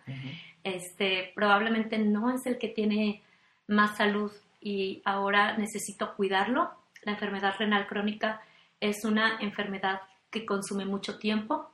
Este, 0.63 1.31
probablemente 1.35 1.97
no 1.97 2.33
es 2.33 2.45
el 2.45 2.57
que 2.57 2.67
tiene 2.67 3.23
más 3.67 3.97
salud 3.97 4.31
y 4.59 5.01
ahora 5.05 5.57
necesito 5.57 6.15
cuidarlo. 6.15 6.71
La 7.03 7.13
enfermedad 7.13 7.55
renal 7.57 7.87
crónica 7.87 8.41
es 8.79 9.05
una 9.05 9.39
enfermedad 9.39 10.01
que 10.29 10.45
consume 10.45 10.85
mucho 10.85 11.17
tiempo. 11.17 11.69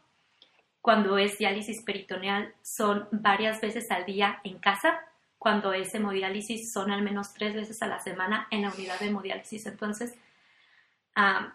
Cuando 0.82 1.18
es 1.18 1.38
diálisis 1.38 1.84
peritoneal 1.84 2.54
son 2.62 3.08
varias 3.12 3.60
veces 3.62 3.92
al 3.92 4.06
día 4.06 4.40
en 4.44 4.58
casa. 4.60 5.00
Cuando 5.38 5.74
es 5.74 5.94
hemodiálisis 5.94 6.72
son 6.72 6.92
al 6.92 7.02
menos 7.02 7.34
tres 7.34 7.54
veces 7.54 7.82
a 7.82 7.88
la 7.88 8.00
semana 8.00 8.48
en 8.52 8.62
la 8.62 8.72
unidad 8.72 9.00
de 9.00 9.08
hemodiálisis. 9.08 9.66
Entonces, 9.66 10.16
ah, 11.16 11.54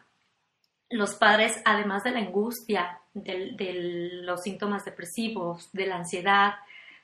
los 0.91 1.15
padres, 1.15 1.61
además 1.65 2.05
de 2.05 2.11
la 2.11 2.19
angustia, 2.19 3.01
de 3.15 4.21
los 4.23 4.43
síntomas 4.43 4.85
depresivos, 4.85 5.71
de 5.73 5.87
la 5.87 5.97
ansiedad, 5.97 6.55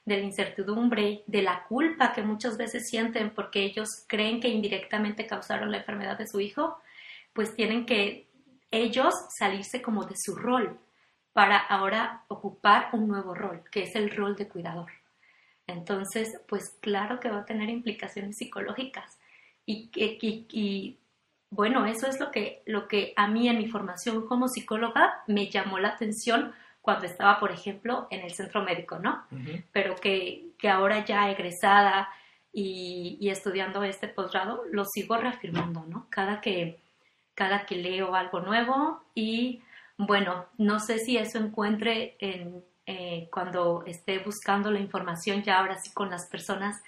de 0.09 0.17
la 0.17 0.25
incertidumbre, 0.25 1.23
de 1.27 1.43
la 1.43 1.65
culpa 1.65 2.13
que 2.13 2.23
muchas 2.23 2.57
veces 2.57 2.89
sienten 2.89 3.31
porque 3.31 3.63
ellos 3.63 4.05
creen 4.09 4.41
que 4.41 4.49
indirectamente 4.49 5.27
causaron 5.27 5.71
la 5.71 5.79
enfermedad 5.79 6.17
de 6.17 6.27
su 6.27 6.41
hijo, 6.41 6.79
pues 7.35 7.55
tienen 7.55 7.85
que 7.85 8.27
ellos 8.71 9.15
salirse 9.39 9.83
como 9.83 10.05
de 10.05 10.17
su 10.17 10.35
rol 10.35 10.81
para 11.35 11.59
ahora 11.59 12.25
ocupar 12.29 12.89
un 12.93 13.07
nuevo 13.07 13.35
rol, 13.35 13.63
que 13.71 13.83
es 13.83 13.95
el 13.95 14.11
rol 14.11 14.35
de 14.35 14.49
cuidador. 14.49 14.91
Entonces, 15.67 16.41
pues 16.49 16.77
claro 16.81 17.21
que 17.21 17.29
va 17.29 17.41
a 17.41 17.45
tener 17.45 17.69
implicaciones 17.69 18.39
psicológicas. 18.39 19.19
Y, 19.67 19.91
y, 19.95 20.99
bueno, 21.51 21.85
eso 21.85 22.09
es 22.09 22.19
lo 22.19 22.31
que, 22.31 22.63
lo 22.65 22.89
que 22.89 23.13
a 23.17 23.29
mí 23.29 23.49
en 23.49 23.59
mi 23.59 23.69
formación 23.69 24.27
como 24.27 24.49
psicóloga 24.49 25.23
me 25.27 25.51
llamó 25.51 25.79
la 25.79 25.89
atención 25.91 26.55
cuando 26.89 27.05
estaba, 27.05 27.39
por 27.39 27.53
ejemplo, 27.53 28.07
en 28.09 28.23
el 28.23 28.33
centro 28.33 28.63
médico, 28.63 28.99
¿no? 28.99 29.27
Pero 29.73 29.95
que, 29.97 30.47
que, 30.57 30.71
ahora 30.71 31.05
ya 31.05 31.31
egresada 31.31 32.09
y, 32.51 33.19
y 33.21 33.29
estudiando 33.29 33.85
este 33.85 34.09
posgrado, 34.09 34.63
lo 34.73 34.87
sigo 34.87 35.19
reafirmando, 35.19 35.85
¿no? 35.87 36.07
Cada 36.09 36.41
que, 36.41 36.79
cada 37.35 37.67
que 37.67 37.77
leo 37.77 38.15
algo 38.15 38.41
nuevo 38.41 39.03
y 39.15 39.61
bueno, 39.99 40.47
no 40.57 40.81
sé 40.81 40.99
si 40.99 41.19
eso 41.19 41.37
encuentre 41.37 42.17
en, 42.21 42.65
eh, 42.87 43.29
cuando 43.31 43.85
esté 43.85 44.21
buscando 44.21 44.71
la 44.71 44.81
información 44.81 45.43
ya 45.43 45.59
ahora 45.59 45.79
sí 45.79 45.93
con 45.93 46.09
las 46.09 46.27
personas 46.31 46.83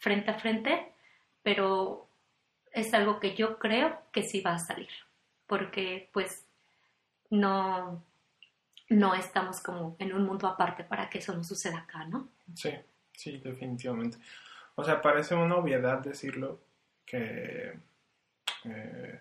frente 0.00 0.32
a 0.32 0.38
frente, 0.38 0.92
pero 1.42 2.06
es 2.72 2.92
algo 2.92 3.20
que 3.20 3.34
yo 3.34 3.58
creo 3.58 4.02
que 4.12 4.22
sí 4.22 4.42
va 4.42 4.56
a 4.56 4.58
salir, 4.58 4.90
porque 5.46 6.10
pues 6.12 6.44
no, 7.30 8.04
no 8.88 9.14
estamos 9.14 9.60
como 9.60 9.96
en 9.98 10.12
un 10.12 10.24
mundo 10.24 10.46
aparte 10.46 10.84
para 10.84 11.08
que 11.08 11.18
eso 11.18 11.34
no 11.34 11.44
suceda 11.44 11.78
acá, 11.78 12.04
¿no? 12.06 12.28
Sí, 12.54 12.70
sí, 13.12 13.38
definitivamente. 13.38 14.18
O 14.74 14.84
sea, 14.84 15.00
parece 15.00 15.34
una 15.34 15.56
obviedad 15.56 16.00
decirlo 16.00 16.60
que 17.06 17.78
eh, 18.64 19.20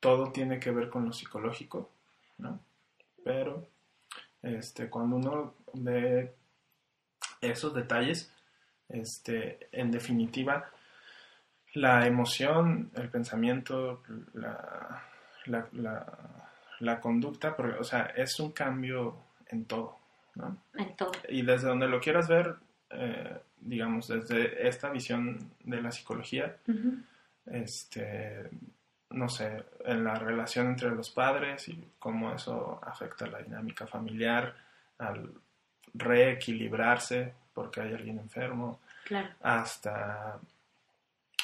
todo 0.00 0.32
tiene 0.32 0.58
que 0.58 0.70
ver 0.70 0.88
con 0.88 1.04
lo 1.04 1.12
psicológico, 1.12 1.90
¿no? 2.38 2.60
Pero 3.22 3.68
este, 4.42 4.88
cuando 4.88 5.16
uno 5.16 5.54
ve 5.74 6.34
esos 7.40 7.74
detalles, 7.74 8.32
este, 8.88 9.68
en 9.72 9.90
definitiva, 9.90 10.70
la 11.74 12.06
emoción, 12.06 12.90
el 12.94 13.08
pensamiento, 13.10 14.02
la, 14.32 15.04
la, 15.46 16.49
conducta, 17.00 17.56
o 17.78 17.84
sea, 17.84 18.12
es 18.16 18.38
un 18.40 18.52
cambio 18.52 19.16
en 19.48 19.64
todo, 19.64 19.98
¿no? 20.34 20.56
En 20.74 20.96
todo. 20.96 21.12
Y 21.28 21.42
desde 21.42 21.68
donde 21.68 21.88
lo 21.88 22.00
quieras 22.00 22.28
ver, 22.28 22.56
eh, 22.90 23.38
digamos, 23.60 24.08
desde 24.08 24.66
esta 24.66 24.90
visión 24.90 25.52
de 25.64 25.82
la 25.82 25.92
psicología, 25.92 26.56
este, 27.46 28.48
no 29.10 29.28
sé, 29.28 29.64
en 29.84 30.04
la 30.04 30.14
relación 30.14 30.68
entre 30.68 30.90
los 30.90 31.10
padres 31.10 31.68
y 31.68 31.92
cómo 31.98 32.32
eso 32.32 32.80
afecta 32.82 33.26
la 33.26 33.42
dinámica 33.42 33.86
familiar, 33.86 34.54
al 34.98 35.30
reequilibrarse 35.94 37.34
porque 37.52 37.80
hay 37.80 37.92
alguien 37.92 38.18
enfermo, 38.18 38.80
hasta 39.42 40.38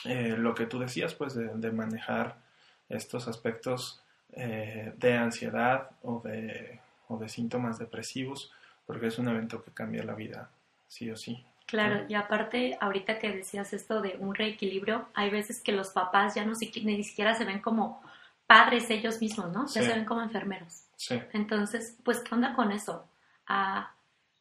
eh, 0.04 0.36
lo 0.38 0.54
que 0.54 0.66
tú 0.66 0.78
decías, 0.78 1.14
pues 1.14 1.34
de, 1.34 1.72
manejar 1.72 2.36
estos 2.88 3.28
aspectos 3.28 4.02
eh, 4.36 4.92
de 4.96 5.14
ansiedad 5.14 5.90
o 6.02 6.20
de, 6.20 6.78
o 7.08 7.18
de 7.18 7.28
síntomas 7.28 7.78
depresivos, 7.78 8.52
porque 8.86 9.08
es 9.08 9.18
un 9.18 9.28
evento 9.28 9.64
que 9.64 9.72
cambia 9.72 10.04
la 10.04 10.14
vida, 10.14 10.50
sí 10.86 11.10
o 11.10 11.16
sí. 11.16 11.44
Claro, 11.66 12.04
y 12.08 12.14
aparte, 12.14 12.78
ahorita 12.80 13.18
que 13.18 13.32
decías 13.32 13.72
esto 13.72 14.00
de 14.00 14.16
un 14.20 14.36
reequilibrio, 14.36 15.08
hay 15.14 15.30
veces 15.30 15.60
que 15.60 15.72
los 15.72 15.90
papás 15.90 16.36
ya 16.36 16.44
no 16.44 16.52
ni 16.52 17.02
siquiera 17.02 17.34
se 17.34 17.44
ven 17.44 17.60
como 17.60 18.00
padres 18.46 18.88
ellos 18.90 19.20
mismos, 19.20 19.52
¿no? 19.52 19.66
Ya 19.66 19.82
se 19.82 19.92
ven 19.92 20.04
como 20.04 20.22
enfermeros. 20.22 20.84
Sí. 20.96 21.20
Entonces, 21.32 21.98
pues, 22.04 22.20
¿qué 22.20 22.34
onda 22.34 22.54
con 22.54 22.70
eso? 22.70 23.08
Ah, 23.48 23.92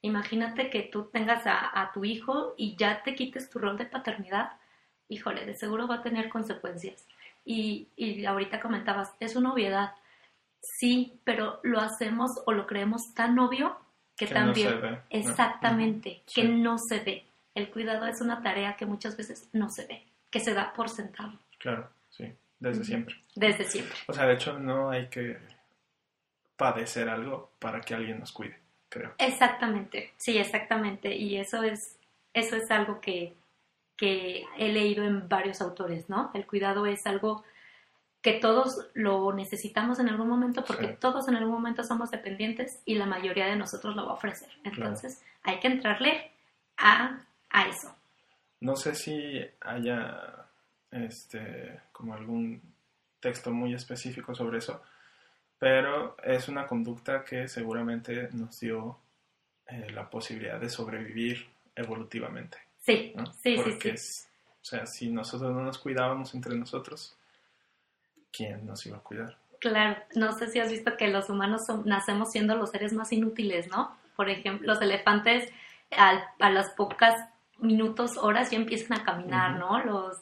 imagínate 0.01 0.69
que 0.69 0.83
tú 0.83 1.05
tengas 1.05 1.43
a, 1.45 1.89
tu 1.93 2.05
hijo 2.05 2.53
y 2.57 2.75
ya 2.75 3.01
te 3.01 3.15
quites 3.15 3.49
tu 3.49 3.57
rol 3.57 3.77
de 3.77 3.85
paternidad. 3.85 4.51
Híjole, 5.09 5.45
de 5.45 5.55
seguro 5.55 5.87
va 5.87 5.95
a 5.95 6.03
tener 6.03 6.29
consecuencias. 6.29 7.07
Y, 7.45 7.87
y 7.95 8.25
ahorita 8.25 8.59
comentabas, 8.59 9.13
es 9.19 9.35
una 9.35 9.53
obviedad. 9.53 9.93
Sí, 10.61 11.19
pero 11.23 11.59
lo 11.63 11.79
hacemos 11.79 12.31
o 12.45 12.51
lo 12.51 12.65
creemos 12.65 13.13
tan 13.13 13.37
obvio 13.37 13.77
que, 14.17 14.27
también, 14.27 14.99
exactamente, 15.09 16.23
que 16.33 16.43
no 16.45 16.77
se 16.77 16.99
ve. 16.99 17.25
El 17.53 17.69
cuidado 17.69 18.07
es 18.07 18.19
una 18.21 18.41
tarea 18.41 18.75
que 18.75 18.85
muchas 18.85 19.15
veces 19.15 19.49
no 19.53 19.69
se 19.69 19.85
ve, 19.85 20.03
que 20.31 20.39
se 20.39 20.53
da 20.53 20.73
por 20.73 20.89
sentado. 20.89 21.33
Claro, 21.59 21.89
sí, 22.09 22.33
desde 22.59 22.83
siempre. 22.83 23.15
Desde 23.35 23.63
siempre. 23.65 23.95
O 24.07 24.13
sea, 24.13 24.25
de 24.25 24.33
hecho 24.33 24.57
no 24.57 24.89
hay 24.89 25.07
que 25.07 25.37
padecer 26.57 27.09
algo 27.09 27.51
para 27.59 27.81
que 27.81 27.93
alguien 27.93 28.19
nos 28.19 28.31
cuide, 28.31 28.57
creo. 28.89 29.13
Exactamente, 29.17 30.13
sí, 30.17 30.37
exactamente. 30.37 31.15
Y 31.15 31.37
eso 31.37 31.63
es, 31.63 31.97
eso 32.33 32.55
es 32.55 32.71
algo 32.71 32.99
que, 32.99 33.33
que 33.97 34.43
he 34.57 34.71
leído 34.71 35.03
en 35.03 35.29
varios 35.29 35.61
autores, 35.61 36.09
¿no? 36.09 36.31
El 36.33 36.45
cuidado 36.45 36.85
es 36.85 37.05
algo 37.05 37.43
que 38.21 38.33
todos 38.33 38.87
lo 38.95 39.33
necesitamos 39.33 39.99
en 39.99 40.09
algún 40.09 40.27
momento 40.27 40.63
porque 40.65 40.87
todos 40.87 41.27
en 41.27 41.35
algún 41.35 41.53
momento 41.53 41.83
somos 41.83 42.09
dependientes 42.09 42.81
y 42.83 42.95
la 42.95 43.05
mayoría 43.05 43.45
de 43.45 43.55
nosotros 43.55 43.95
lo 43.95 44.05
va 44.05 44.13
a 44.13 44.15
ofrecer. 44.15 44.49
Entonces 44.63 45.21
hay 45.43 45.59
que 45.59 45.67
entrarle 45.67 46.31
a, 46.77 47.23
a, 47.51 47.67
eso. 47.67 47.95
No 48.61 48.75
sé 48.75 48.95
si 48.95 49.45
haya 49.61 50.47
este, 50.89 51.81
como 51.91 52.15
algún 52.15 52.61
texto 53.19 53.51
muy 53.51 53.75
específico 53.75 54.33
sobre 54.33 54.57
eso, 54.57 54.81
pero 55.59 56.17
es 56.23 56.47
una 56.47 56.65
conducta 56.65 57.23
que 57.23 57.47
seguramente 57.47 58.29
nos 58.33 58.59
dio 58.59 58.97
eh, 59.67 59.91
la 59.91 60.09
posibilidad 60.09 60.59
de 60.59 60.69
sobrevivir 60.69 61.47
evolutivamente. 61.75 62.57
Sí, 62.85 63.13
sí, 63.41 63.57
sí, 63.57 63.97
sí. 63.97 64.25
o 64.61 64.65
sea, 64.65 64.85
si 64.85 65.09
nosotros 65.09 65.51
no 65.51 65.61
nos 65.61 65.79
cuidábamos 65.79 66.33
entre 66.35 66.55
nosotros, 66.55 67.17
¿quién 68.31 68.65
nos 68.65 68.85
iba 68.85 68.97
a 68.97 69.01
cuidar? 69.01 69.37
Claro, 69.59 69.97
no 70.15 70.31
sé 70.33 70.47
si 70.49 70.59
has 70.59 70.69
visto 70.69 70.95
que 70.95 71.07
los 71.07 71.29
humanos 71.29 71.61
nacemos 71.85 72.31
siendo 72.31 72.55
los 72.55 72.69
seres 72.69 72.93
más 72.93 73.11
inútiles, 73.11 73.67
¿no? 73.69 73.97
Por 74.15 74.29
ejemplo, 74.29 74.67
los 74.67 74.81
elefantes 74.81 75.51
a 75.91 76.49
las 76.49 76.69
pocas 76.71 77.15
minutos, 77.59 78.17
horas 78.17 78.51
ya 78.51 78.57
empiezan 78.57 78.99
a 78.99 79.03
caminar, 79.03 79.57
¿no? 79.57 79.83
Los, 79.83 80.17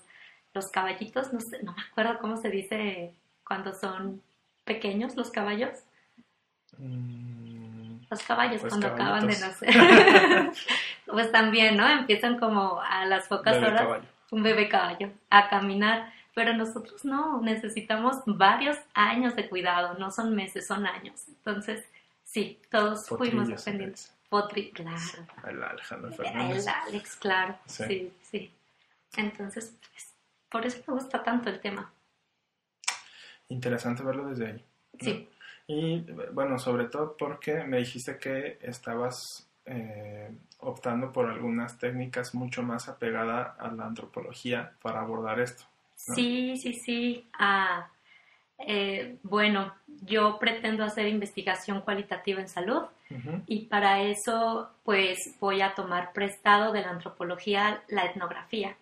los 0.53 0.67
caballitos, 0.69 1.33
no 1.33 1.39
sé, 1.39 1.61
no 1.63 1.73
me 1.73 1.81
acuerdo 1.81 2.19
cómo 2.19 2.37
se 2.37 2.49
dice 2.49 3.13
cuando 3.45 3.73
son 3.73 4.21
pequeños 4.63 5.15
los 5.15 5.31
caballos. 5.31 5.79
Mm, 6.77 8.03
los 8.09 8.23
caballos 8.23 8.61
pues 8.61 8.71
cuando 8.71 8.87
acaban 8.87 9.27
de 9.27 9.39
nacer. 9.39 9.73
pues 11.13 11.31
también, 11.31 11.77
¿no? 11.77 11.87
Empiezan 11.87 12.37
como 12.37 12.81
a 12.81 13.05
las 13.05 13.27
pocas 13.27 13.57
horas, 13.57 14.03
un 14.31 14.43
bebé 14.43 14.67
caballo, 14.67 15.11
a 15.29 15.47
caminar 15.47 16.11
pero 16.33 16.53
nosotros 16.53 17.05
no, 17.05 17.41
necesitamos 17.41 18.23
varios 18.25 18.77
años 18.93 19.35
de 19.35 19.47
cuidado, 19.47 19.97
no 19.99 20.09
son 20.09 20.35
meses, 20.35 20.65
son 20.65 20.85
años. 20.85 21.27
Entonces, 21.27 21.85
sí, 22.23 22.59
todos 22.69 23.07
fuimos 23.07 23.49
aprendiendo. 23.51 23.97
Potri, 24.29 24.71
claro. 24.71 24.97
El 25.47 25.63
Alejandro 25.63 26.11
Fernández. 26.11 26.65
El 26.65 26.73
Alex, 26.73 27.15
claro. 27.17 27.55
Sí, 27.67 28.11
sí. 28.23 28.51
Entonces, 29.15 29.77
pues, 29.91 30.15
por 30.49 30.65
eso 30.65 30.81
me 30.87 30.95
gusta 30.95 31.21
tanto 31.21 31.51
el 31.51 31.59
tema. 31.59 31.93
Interesante 33.49 34.01
verlo 34.01 34.27
desde 34.27 34.47
ahí. 34.47 34.65
Sí. 34.99 35.29
Y 35.67 36.01
bueno, 36.31 36.57
sobre 36.57 36.85
todo 36.85 37.15
porque 37.15 37.63
me 37.63 37.77
dijiste 37.77 38.17
que 38.17 38.57
estabas 38.61 39.47
eh, 39.65 40.29
optando 40.59 41.11
por 41.11 41.29
algunas 41.29 41.77
técnicas 41.77 42.33
mucho 42.35 42.63
más 42.63 42.89
apegadas 42.89 43.57
a 43.59 43.69
la 43.71 43.85
antropología 43.85 44.73
para 44.81 45.01
abordar 45.01 45.39
esto. 45.39 45.63
Sí, 45.95 46.57
sí, 46.57 46.73
sí. 46.73 47.27
Ah, 47.37 47.89
eh, 48.57 49.17
bueno, 49.23 49.73
yo 49.87 50.37
pretendo 50.39 50.83
hacer 50.83 51.07
investigación 51.07 51.81
cualitativa 51.81 52.39
en 52.39 52.47
salud 52.47 52.83
y 53.45 53.67
para 53.67 54.01
eso 54.01 54.71
pues 54.83 55.37
voy 55.39 55.61
a 55.61 55.75
tomar 55.75 56.13
prestado 56.13 56.71
de 56.71 56.81
la 56.81 56.89
antropología 56.89 57.83
la 57.87 58.05
etnografía. 58.05 58.75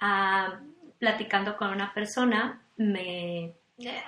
Ah, 0.00 0.60
platicando 0.98 1.56
con 1.56 1.70
una 1.70 1.94
persona 1.94 2.60
me 2.76 3.54
eh, 3.78 4.02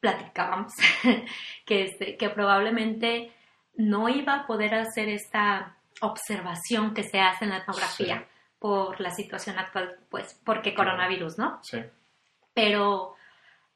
platicábamos 0.00 0.72
que, 1.66 1.84
este, 1.84 2.16
que 2.16 2.30
probablemente 2.30 3.32
no 3.74 4.08
iba 4.08 4.34
a 4.34 4.46
poder 4.46 4.74
hacer 4.74 5.08
esta 5.08 5.76
observación 6.00 6.94
que 6.94 7.04
se 7.04 7.20
hace 7.20 7.44
en 7.44 7.50
la 7.50 7.58
etnografía 7.58 8.26
por 8.58 9.00
la 9.00 9.10
situación 9.10 9.58
actual, 9.58 9.98
pues 10.08 10.40
porque 10.44 10.74
coronavirus, 10.74 11.38
¿no? 11.38 11.58
Sí. 11.62 11.78
Pero 12.54 13.16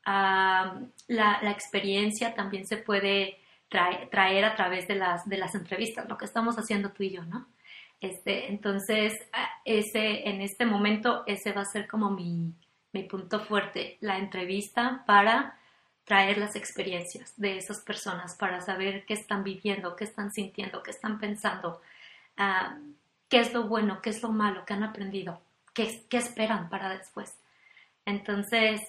la, 0.05 0.81
la, 1.09 1.51
experiencia 1.51 2.35
también 2.35 2.67
se 2.67 2.77
puede 2.77 3.41
traer, 3.69 4.45
a 4.45 4.55
través 4.55 4.87
de 4.87 4.95
las, 4.95 5.29
de 5.29 5.39
las 5.39 5.55
entrevistas, 5.55 6.09
lo 6.09 6.17
que 6.17 6.25
estamos 6.25 6.57
haciendo 6.57 6.91
tú 6.91 7.03
y 7.03 7.11
yo, 7.11 7.25
¿no? 7.25 7.49
Este, 8.01 8.49
entonces, 8.49 9.15
ese, 9.65 10.29
en 10.29 10.43
este 10.43 10.67
momento, 10.67 11.25
ese 11.27 11.53
va 11.53 11.63
a 11.63 11.65
ser 11.65 11.89
como 11.89 12.11
mi, 12.11 12.53
mi 12.93 13.03
punto 13.05 13.41
fuerte, 13.41 13.99
la 14.01 14.19
entrevista 14.19 15.03
para 15.07 15.59
traer 16.07 16.39
las 16.39 16.55
experiencias 16.55 17.35
de 17.37 17.59
esas 17.59 17.81
personas, 17.81 18.37
para 18.37 18.61
saber 18.61 19.05
qué 19.05 19.15
están 19.15 19.43
viviendo, 19.43 19.97
qué 19.97 20.05
están 20.05 20.33
sintiendo, 20.33 20.83
qué 20.83 20.93
están 20.93 21.19
pensando, 21.19 21.83
ah, 22.37 22.79
qué 23.29 23.41
es 23.41 23.53
lo 23.53 23.65
bueno, 23.65 24.01
qué 24.01 24.11
es 24.11 24.23
lo 24.23 24.31
malo, 24.31 24.65
qué 24.65 24.75
han 24.75 24.85
aprendido, 24.85 25.41
qué, 25.75 26.05
qué 26.09 26.19
esperan 26.19 26.71
para 26.71 26.91
después. 26.91 27.37
Entonces, 28.05 28.81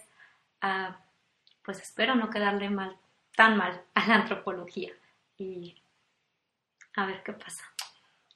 ah, 0.62 1.00
pues 1.66 1.82
espero 1.82 2.14
no 2.14 2.30
quedarle 2.30 2.70
mal, 2.70 2.96
tan 3.36 3.58
mal 3.58 3.82
a 3.96 4.08
la 4.08 4.16
antropología 4.16 4.92
y 5.40 5.76
a 6.96 7.08
ver 7.08 7.24
qué 7.24 7.34
pasa. 7.34 7.64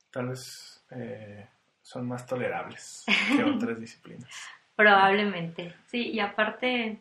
Tal 0.09 0.29
vez 0.29 0.83
eh, 0.89 1.47
son 1.83 2.07
más 2.07 2.25
tolerables 2.25 3.05
que 3.37 3.43
otras 3.43 3.79
disciplinas. 3.79 4.27
Probablemente, 4.75 5.75
sí, 5.85 6.09
y 6.09 6.19
aparte, 6.19 6.99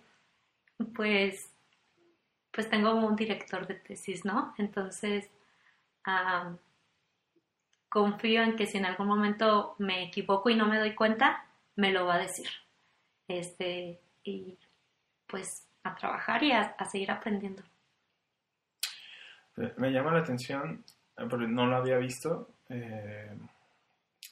pues, 0.95 1.50
pues 2.51 2.69
tengo 2.69 2.95
un 2.95 3.17
director 3.17 3.67
de 3.67 3.75
tesis, 3.75 4.25
¿no? 4.25 4.55
Entonces, 4.59 5.31
confío 7.89 8.43
en 8.43 8.57
que 8.57 8.67
si 8.67 8.79
en 8.79 8.87
algún 8.87 9.07
momento 9.07 9.75
me 9.79 10.05
equivoco 10.05 10.51
y 10.51 10.57
no 10.57 10.67
me 10.67 10.79
doy 10.79 10.95
cuenta, 10.95 11.45
me 11.77 11.93
lo 11.93 12.07
va 12.07 12.15
a 12.17 12.19
decir. 12.19 12.49
Este, 13.29 14.01
y 14.25 14.59
pues 15.27 15.67
a 15.85 15.95
trabajar 15.95 16.43
y 16.43 16.53
a, 16.53 16.77
seguir 16.91 17.11
aprendiendo. 17.11 17.63
Me 19.77 19.91
llama 19.91 20.13
la 20.13 20.21
atención, 20.21 20.85
eh, 21.17 21.27
porque 21.29 21.47
no 21.47 21.67
lo 21.67 21.77
había 21.77 21.99
visto, 21.99 22.49
eh, 22.69 23.37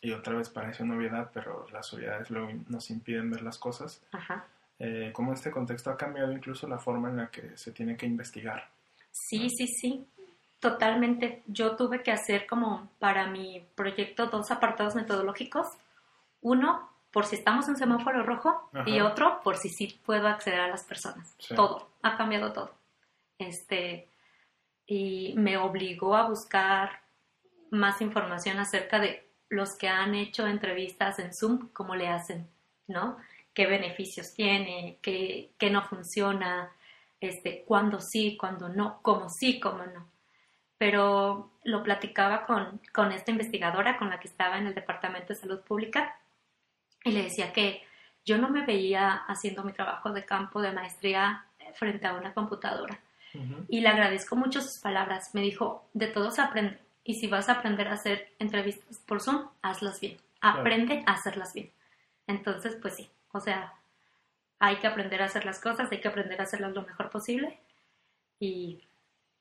y 0.00 0.12
otra 0.12 0.34
vez 0.34 0.48
parece 0.48 0.82
una 0.82 0.96
obviedad, 0.96 1.30
pero 1.32 1.66
las 1.70 1.92
obviedades 1.92 2.30
luego 2.30 2.50
nos 2.68 2.90
impiden 2.90 3.30
ver 3.30 3.42
las 3.42 3.58
cosas. 3.58 4.04
Ajá. 4.12 4.46
Eh, 4.78 5.10
cómo 5.12 5.32
este 5.32 5.50
contexto 5.50 5.90
ha 5.90 5.96
cambiado 5.96 6.32
incluso 6.32 6.68
la 6.68 6.78
forma 6.78 7.08
en 7.08 7.16
la 7.16 7.30
que 7.30 7.56
se 7.56 7.72
tiene 7.72 7.96
que 7.96 8.06
investigar. 8.06 8.70
Sí, 9.10 9.50
sí, 9.50 9.66
sí, 9.66 10.06
totalmente. 10.60 11.42
Yo 11.46 11.76
tuve 11.76 12.02
que 12.02 12.12
hacer 12.12 12.46
como 12.46 12.90
para 12.98 13.26
mi 13.26 13.66
proyecto 13.74 14.26
dos 14.26 14.50
apartados 14.50 14.94
metodológicos. 14.94 15.66
Uno, 16.40 16.88
por 17.10 17.26
si 17.26 17.36
estamos 17.36 17.68
en 17.68 17.76
semáforo 17.76 18.22
rojo 18.22 18.70
y 18.86 19.00
otro 19.00 19.40
por 19.42 19.56
si 19.56 19.68
sí 19.68 20.00
puedo 20.04 20.28
acceder 20.28 20.60
a 20.60 20.68
las 20.68 20.84
personas. 20.84 21.34
Todo, 21.54 21.90
ha 22.02 22.16
cambiado 22.16 22.52
todo. 22.52 22.72
Este, 23.38 24.08
y 24.86 25.34
me 25.36 25.56
obligó 25.56 26.16
a 26.16 26.28
buscar 26.28 27.00
más 27.70 28.00
información 28.00 28.58
acerca 28.58 28.98
de 28.98 29.28
los 29.48 29.76
que 29.76 29.88
han 29.88 30.14
hecho 30.14 30.46
entrevistas 30.46 31.18
en 31.18 31.34
Zoom, 31.34 31.68
cómo 31.72 31.94
le 31.94 32.08
hacen, 32.08 32.48
¿no? 32.86 33.16
¿Qué 33.58 33.66
beneficios 33.66 34.34
tiene? 34.34 34.98
¿Qué, 35.02 35.50
qué 35.58 35.68
no 35.68 35.82
funciona? 35.82 36.70
Este, 37.20 37.64
cuándo 37.66 37.98
sí, 38.00 38.36
cuándo 38.36 38.68
no, 38.68 39.00
cómo 39.02 39.28
sí, 39.28 39.58
cómo 39.58 39.84
no. 39.84 40.08
Pero 40.78 41.50
lo 41.64 41.82
platicaba 41.82 42.46
con, 42.46 42.80
con 42.94 43.10
esta 43.10 43.32
investigadora 43.32 43.98
con 43.98 44.10
la 44.10 44.20
que 44.20 44.28
estaba 44.28 44.58
en 44.58 44.68
el 44.68 44.76
Departamento 44.76 45.32
de 45.32 45.40
Salud 45.40 45.58
Pública 45.62 46.20
y 47.02 47.10
le 47.10 47.24
decía 47.24 47.52
que 47.52 47.82
yo 48.24 48.38
no 48.38 48.48
me 48.48 48.64
veía 48.64 49.24
haciendo 49.26 49.64
mi 49.64 49.72
trabajo 49.72 50.12
de 50.12 50.24
campo 50.24 50.62
de 50.62 50.70
maestría 50.70 51.44
frente 51.74 52.06
a 52.06 52.14
una 52.14 52.32
computadora. 52.32 53.00
Y 53.68 53.80
le 53.80 53.88
agradezco 53.88 54.36
mucho 54.36 54.60
sus 54.60 54.78
palabras. 54.78 55.34
Me 55.34 55.40
dijo, 55.40 55.88
de 55.94 56.06
todo 56.06 56.30
se 56.30 56.42
aprende. 56.42 56.78
Y 57.02 57.14
si 57.14 57.26
vas 57.26 57.48
a 57.48 57.54
aprender 57.54 57.88
a 57.88 57.94
hacer 57.94 58.34
entrevistas 58.38 59.00
por 59.04 59.20
Zoom, 59.20 59.48
hazlas 59.62 59.98
bien. 59.98 60.16
Aprende 60.40 61.02
a 61.06 61.14
hacerlas 61.14 61.54
bien. 61.54 61.72
Entonces, 62.28 62.76
pues 62.80 62.94
sí, 62.94 63.10
o 63.32 63.40
sea, 63.40 63.74
hay 64.58 64.76
que 64.78 64.86
aprender 64.86 65.22
a 65.22 65.26
hacer 65.26 65.44
las 65.44 65.60
cosas, 65.60 65.90
hay 65.90 66.00
que 66.00 66.08
aprender 66.08 66.40
a 66.40 66.44
hacerlas 66.44 66.72
lo 66.74 66.82
mejor 66.82 67.10
posible. 67.10 67.58
Y 68.40 68.82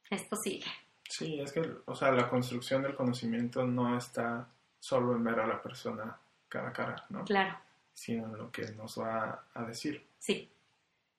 esto 0.10 0.36
sigue. 0.36 0.66
Sí, 1.10 1.40
es 1.40 1.52
que, 1.52 1.62
o 1.86 1.96
sea, 1.96 2.12
la 2.12 2.30
construcción 2.30 2.82
del 2.82 2.96
conocimiento 2.96 3.66
no 3.66 3.98
está 3.98 4.48
solo 4.80 5.16
en 5.16 5.24
ver 5.24 5.40
a 5.40 5.48
la 5.48 5.62
persona 5.62 6.18
cara 6.50 6.70
a 6.70 6.74
cara, 6.74 7.06
¿no? 7.10 7.24
Claro. 7.26 7.58
Sino 7.94 8.28
lo 8.36 8.52
que 8.52 8.72
nos 8.74 9.00
va 9.00 9.46
a 9.54 9.64
decir. 9.64 10.06
Sí, 10.20 10.50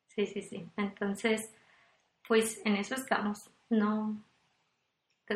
sí, 0.08 0.26
sí, 0.26 0.42
sí. 0.42 0.68
Entonces, 0.76 1.50
pues 2.26 2.60
en 2.64 2.76
eso 2.76 2.94
estamos. 2.94 3.50
No, 3.70 4.16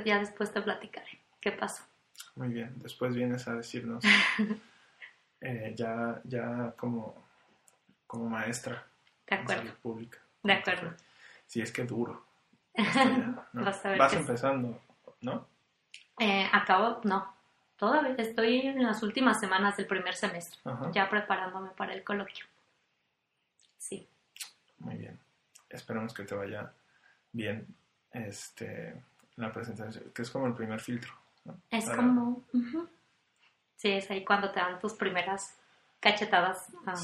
ya 0.04 0.18
después 0.18 0.52
te 0.52 0.62
platicaré 0.62 1.20
qué 1.40 1.52
pasó. 1.52 1.82
Muy 2.36 2.48
bien, 2.48 2.72
después 2.76 3.14
vienes 3.14 3.46
a 3.48 3.54
decirnos 3.54 4.04
eh, 5.42 5.74
ya, 5.76 6.20
ya 6.24 6.72
como, 6.76 7.26
como 8.06 8.28
maestra 8.28 8.86
de 9.26 9.36
acuerdo. 9.36 9.62
salud 9.62 9.74
pública. 9.82 10.18
De 10.42 10.52
acuerdo. 10.52 10.94
Sí, 11.46 11.60
es 11.60 11.72
que 11.72 11.84
duro. 11.84 12.24
Vas, 13.52 14.14
empezando, 14.14 14.80
¿no? 15.20 15.46
Eh, 16.18 16.48
acabo, 16.52 17.00
no, 17.04 17.34
Todavía 17.82 18.14
estoy 18.16 18.60
en 18.60 18.80
las 18.80 19.02
últimas 19.02 19.40
semanas 19.40 19.76
del 19.76 19.88
primer 19.88 20.14
semestre, 20.14 20.60
ya 20.92 21.10
preparándome 21.10 21.70
para 21.70 21.92
el 21.92 22.04
coloquio. 22.04 22.46
Sí. 23.76 24.06
Muy 24.78 24.94
bien. 24.94 25.18
Esperamos 25.68 26.14
que 26.14 26.22
te 26.22 26.36
vaya 26.36 26.72
bien 27.32 27.66
este, 28.12 29.02
la 29.34 29.52
presentación, 29.52 30.12
que 30.14 30.22
es 30.22 30.30
como 30.30 30.46
el 30.46 30.54
primer 30.54 30.78
filtro. 30.78 31.12
Es 31.72 31.90
como... 31.90 32.44
Sí, 33.82 33.90
es 33.90 34.08
ahí 34.12 34.24
cuando 34.24 34.48
te 34.52 34.60
dan 34.60 34.78
tus 34.78 34.94
primeras 34.94 35.58
cachetadas 35.98 36.72
ah, 36.86 36.94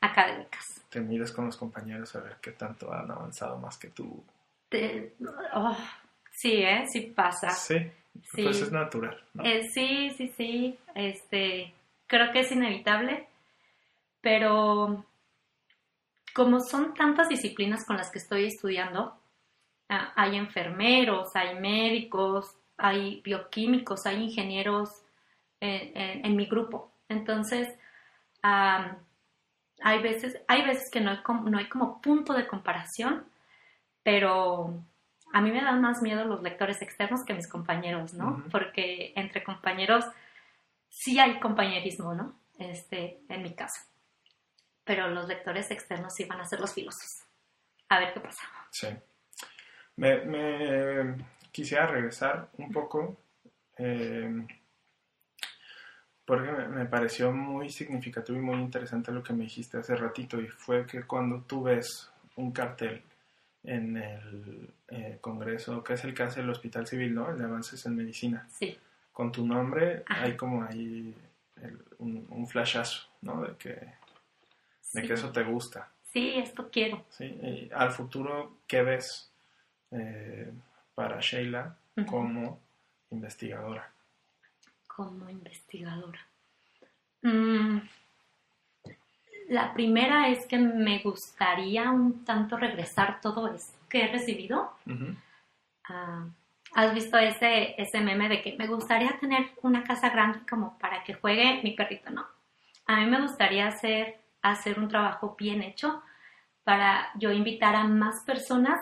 académicas. 0.00 0.84
Te 0.90 1.00
miras 1.00 1.30
con 1.30 1.46
los 1.46 1.56
compañeros 1.56 2.16
a 2.16 2.20
ver 2.22 2.38
qué 2.42 2.50
tanto 2.50 2.92
han 2.92 3.08
avanzado 3.08 3.56
más 3.58 3.78
que 3.78 3.86
tú. 3.90 4.20
Oh, 5.54 5.76
sí, 6.32 6.54
¿eh? 6.54 6.86
Sí 6.88 7.02
pasa. 7.02 7.50
Sí. 7.50 7.76
Pues 8.32 8.62
es 8.62 8.72
natural. 8.72 9.22
Eh, 9.44 9.68
sí, 9.72 10.10
sí, 10.16 10.26
sí. 10.36 10.76
Este, 10.96 11.72
creo 12.08 12.32
que 12.32 12.40
es 12.40 12.50
inevitable, 12.50 13.28
pero 14.20 15.04
como 16.34 16.58
son 16.58 16.94
tantas 16.94 17.28
disciplinas 17.28 17.86
con 17.86 17.96
las 17.96 18.10
que 18.10 18.18
estoy 18.18 18.46
estudiando, 18.46 19.16
ah, 19.88 20.12
hay 20.16 20.34
enfermeros, 20.34 21.36
hay 21.36 21.60
médicos, 21.60 22.56
hay 22.76 23.20
bioquímicos, 23.20 24.04
hay 24.06 24.24
ingenieros 24.24 25.03
en, 25.60 26.36
mi 26.36 26.46
grupo. 26.46 26.92
Entonces, 27.08 27.68
hay 28.42 30.02
veces, 30.02 30.40
hay 30.48 30.64
veces 30.66 30.90
que 30.90 31.00
no 31.00 31.10
hay, 31.10 31.22
como, 31.22 31.48
no 31.48 31.58
hay 31.58 31.68
como 31.68 32.00
punto 32.00 32.32
de 32.32 32.46
comparación, 32.46 33.24
pero 34.02 34.82
a 35.32 35.40
mí 35.40 35.50
me 35.50 35.62
dan 35.62 35.80
más 35.80 36.02
miedo 36.02 36.24
los 36.24 36.42
lectores 36.42 36.80
externos 36.82 37.24
que 37.24 37.34
mis 37.34 37.48
compañeros, 37.48 38.14
¿no? 38.14 38.44
Porque 38.50 39.12
entre 39.16 39.42
compañeros 39.42 40.04
sí 40.88 41.18
hay 41.18 41.40
compañerismo, 41.40 42.14
¿no? 42.14 42.38
Este, 42.58 43.20
en 43.28 43.42
mi 43.42 43.54
caso. 43.54 43.80
pero 44.84 45.08
los 45.08 45.26
lectores 45.26 45.70
externos 45.70 46.12
sí 46.14 46.24
van 46.26 46.40
a 46.40 46.44
ser 46.44 46.60
los 46.60 46.74
filosos. 46.74 47.24
A 47.88 47.98
ver 47.98 48.12
qué 48.12 48.20
pasa. 48.20 48.42
Sí. 48.70 48.88
Me, 49.96 50.24
me 50.24 51.16
quisiera 51.50 51.86
regresar 51.86 52.50
un 52.58 52.70
poco, 52.70 53.16
eh, 53.78 54.46
porque 56.24 56.50
me, 56.50 56.86
pareció 56.86 57.32
muy 57.32 57.68
significativo 57.70 58.38
y 58.38 58.42
muy 58.42 58.56
interesante 58.60 59.12
lo 59.12 59.22
que 59.22 59.32
me 59.34 59.44
dijiste 59.44 59.78
hace 59.78 59.94
ratito, 59.96 60.40
y 60.40 60.48
fue 60.48 60.86
que 60.86 61.02
cuando 61.04 61.42
tú 61.42 61.64
ves 61.64 62.10
un 62.36 62.50
cartel 62.52 63.02
en 63.62 63.96
el 63.96 64.70
eh, 64.88 65.18
Congreso, 65.20 65.82
que 65.84 65.94
es 65.94 66.04
el 66.04 66.14
que 66.14 66.22
hace 66.24 66.40
el 66.40 66.50
Hospital 66.50 66.86
Civil, 66.86 67.14
¿no? 67.14 67.30
El 67.30 67.38
de 67.38 67.44
Avances 67.44 67.84
en 67.86 67.96
Medicina. 67.96 68.46
Sí, 68.50 68.78
Con 69.12 69.30
tu 69.32 69.46
nombre 69.46 70.02
Ajá. 70.08 70.24
hay 70.24 70.36
como 70.36 70.62
ahí 70.64 71.14
el- 71.62 71.82
un, 71.98 72.26
un 72.30 72.46
flashazo, 72.46 73.08
¿no? 73.22 73.42
De 73.42 73.56
que, 73.56 73.70
de 74.92 75.02
que 75.06 75.12
eso 75.14 75.30
te 75.32 75.42
gusta, 75.44 75.90
Sí, 76.12 76.34
esto 76.36 76.70
quiero. 76.70 77.04
¿sí? 77.08 77.24
Y 77.24 77.70
al 77.74 77.90
futuro, 77.90 78.58
¿qué 78.68 78.82
ves 78.82 79.32
eh, 79.90 80.52
para 80.94 81.18
Sheila 81.20 81.76
como 82.06 82.60
investigadora? 83.10 83.90
Como 84.94 85.28
investigadora? 85.30 86.20
Mm, 87.22 87.78
la 89.48 89.74
primera 89.74 90.28
es 90.28 90.46
que 90.46 90.58
me 90.58 91.00
gustaría 91.00 91.90
un 91.90 92.24
tanto 92.24 92.56
regresar 92.56 93.20
todo 93.20 93.48
esto 93.52 93.78
que 93.88 94.04
he 94.04 94.08
recibido. 94.08 94.72
Ah, 95.88 96.26
¿Has 96.74 96.94
visto 96.94 97.18
ese, 97.18 97.80
ese 97.80 98.00
meme 98.00 98.28
de 98.28 98.42
que 98.42 98.56
me 98.56 98.66
gustaría 98.66 99.18
tener 99.20 99.50
una 99.62 99.84
casa 99.84 100.10
grande 100.10 100.40
como 100.48 100.78
para 100.78 101.04
que 101.04 101.14
juegue 101.14 101.60
mi 101.62 101.72
perrito? 101.72 102.10
No. 102.10 102.26
A 102.86 102.96
mí 102.96 103.06
me 103.06 103.20
gustaría 103.20 103.68
hacer, 103.68 104.18
hacer 104.42 104.78
un 104.78 104.88
trabajo 104.88 105.36
bien 105.38 105.62
hecho 105.62 106.02
para 106.64 107.10
yo 107.16 107.30
invitar 107.30 107.76
a 107.76 107.84
más 107.84 108.20
personas, 108.24 108.80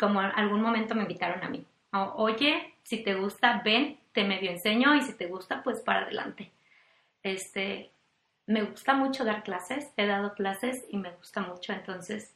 como 0.00 0.22
en 0.22 0.30
algún 0.34 0.62
momento 0.62 0.94
me 0.94 1.02
invitaron 1.02 1.44
a 1.44 1.48
mí. 1.48 1.64
O- 1.92 2.14
Oye, 2.16 2.74
si 2.82 3.02
te 3.04 3.14
gusta, 3.14 3.60
ven, 3.64 3.97
te 4.18 4.24
medio 4.24 4.50
enseño 4.50 4.96
y 4.96 5.02
si 5.02 5.12
te 5.12 5.28
gusta, 5.28 5.62
pues 5.62 5.80
para 5.80 6.02
adelante. 6.02 6.50
Este, 7.22 7.92
me 8.46 8.62
gusta 8.62 8.92
mucho 8.92 9.24
dar 9.24 9.44
clases, 9.44 9.92
he 9.96 10.06
dado 10.06 10.34
clases 10.34 10.84
y 10.88 10.96
me 10.96 11.12
gusta 11.12 11.40
mucho, 11.40 11.72
entonces 11.72 12.34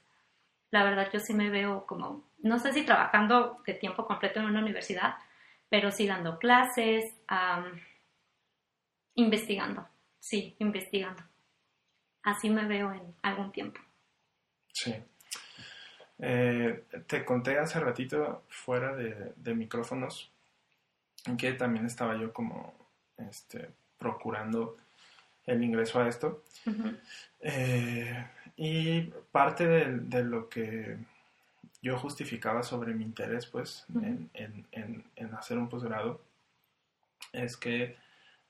la 0.71 0.85
verdad 0.85 1.11
yo 1.12 1.18
sí 1.18 1.35
me 1.35 1.51
veo 1.51 1.85
como, 1.85 2.31
no 2.38 2.61
sé 2.61 2.73
si 2.73 2.85
trabajando 2.85 3.61
de 3.66 3.75
tiempo 3.75 4.07
completo 4.07 4.38
en 4.38 4.47
una 4.47 4.61
universidad, 4.61 5.16
pero 5.68 5.90
sí 5.90 6.07
dando 6.07 6.38
clases, 6.38 7.16
investigando, 9.16 9.88
sí, 10.21 10.55
investigando. 10.61 11.25
Así 12.23 12.49
me 12.49 12.64
veo 12.64 12.92
en 12.92 13.12
algún 13.23 13.51
tiempo. 13.51 13.81
Sí. 14.73 14.95
Eh, 16.21 16.85
te 17.09 17.25
conté 17.25 17.59
hace 17.59 17.81
ratito 17.81 18.45
fuera 18.47 18.95
de 18.95 19.55
micrófonos 19.55 20.33
que 21.38 21.52
también 21.52 21.87
estaba 21.87 22.16
yo 22.16 22.32
como 22.32 22.74
este, 23.18 23.70
procurando 23.98 24.76
el 25.46 25.62
ingreso 25.62 26.00
a 26.00 26.08
esto. 26.08 26.42
Eh, 27.40 28.26
y 28.56 29.02
parte 29.32 29.66
de, 29.66 29.98
de 29.98 30.24
lo 30.24 30.48
que 30.48 30.96
yo 31.80 31.98
justificaba 31.98 32.62
sobre 32.62 32.94
mi 32.94 33.04
interés 33.04 33.46
pues 33.46 33.85
en- 34.35 34.66
en- 34.72 35.04
en 35.16 35.35
hacer 35.35 35.58
un 35.58 35.68
posgrado 35.68 36.20
es 37.32 37.56
que 37.56 37.96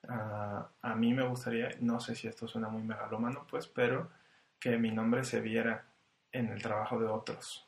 ah, 0.09 0.69
a 0.83 0.95
mí 0.95 1.15
me 1.15 1.27
gustaría, 1.27 1.71
no 1.81 2.01
sé 2.01 2.15
si 2.15 2.27
esto 2.29 2.47
suena 2.49 2.69
muy 2.69 2.83
megalómano 2.83 3.47
pues, 3.49 3.67
pero 3.67 4.11
que 4.59 4.77
mi 4.77 4.91
nombre 4.91 5.25
se 5.25 5.41
viera 5.41 5.85
en 6.33 6.49
el 6.49 6.61
trabajo 6.63 6.99
de 6.99 7.07
otros, 7.07 7.67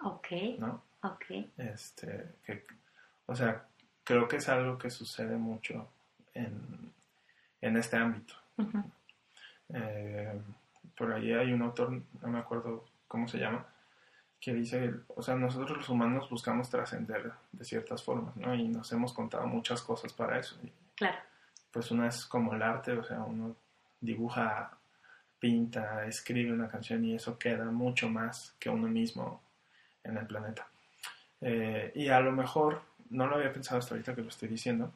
Ok, 0.00 0.26
¿no? 0.58 0.82
ok. 1.02 1.24
Este, 1.56 2.34
que, 2.44 2.64
o 3.26 3.34
sea, 3.36 3.66
creo 4.08 4.26
que 4.26 4.36
es 4.36 4.48
algo 4.48 4.78
que 4.78 4.88
sucede 4.88 5.36
mucho 5.36 5.86
en, 6.32 6.90
en 7.60 7.76
este 7.76 7.98
ámbito. 7.98 8.32
Ujú, 8.56 8.82
Eh, 9.74 10.40
por 10.96 11.12
ahí 11.12 11.30
hay 11.34 11.52
un 11.52 11.60
autor, 11.60 12.00
no 12.22 12.28
me 12.28 12.38
acuerdo 12.38 12.86
cómo 13.06 13.28
se 13.28 13.36
llama, 13.38 13.66
que 14.40 14.54
dice, 14.54 14.94
o 15.14 15.22
sea, 15.22 15.34
nosotros 15.34 15.76
los 15.76 15.88
humanos 15.90 16.30
buscamos 16.30 16.70
trascender 16.70 17.32
de 17.52 17.64
ciertas 17.66 18.02
formas, 18.02 18.34
¿no? 18.36 18.54
Y 18.54 18.66
nos 18.68 18.90
hemos 18.92 19.12
contado 19.12 19.46
muchas 19.46 19.82
cosas 19.82 20.14
para 20.14 20.38
eso. 20.38 20.56
Claro, 20.94 21.18
pues 21.70 21.90
una 21.90 22.08
es 22.08 22.24
como 22.24 22.54
el 22.54 22.62
arte, 22.62 22.92
o 22.92 23.04
sea, 23.04 23.20
uno 23.20 23.54
dibuja, 24.00 24.70
pinta, 25.38 26.06
escribe 26.06 26.50
una 26.50 26.68
canción 26.68 27.04
y 27.04 27.14
eso 27.14 27.38
queda 27.38 27.66
mucho 27.66 28.08
más 28.08 28.54
que 28.58 28.70
uno 28.70 28.88
mismo 28.88 29.42
en 30.02 30.16
el 30.16 30.26
planeta. 30.26 30.66
Eh, 31.42 31.92
y 31.94 32.08
a 32.08 32.20
lo 32.20 32.32
mejor, 32.32 32.87
no 33.10 33.26
lo 33.26 33.36
había 33.36 33.52
pensado 33.52 33.78
hasta 33.78 33.94
ahorita 33.94 34.14
que 34.14 34.22
lo 34.22 34.28
estoy 34.28 34.48
diciendo, 34.48 34.92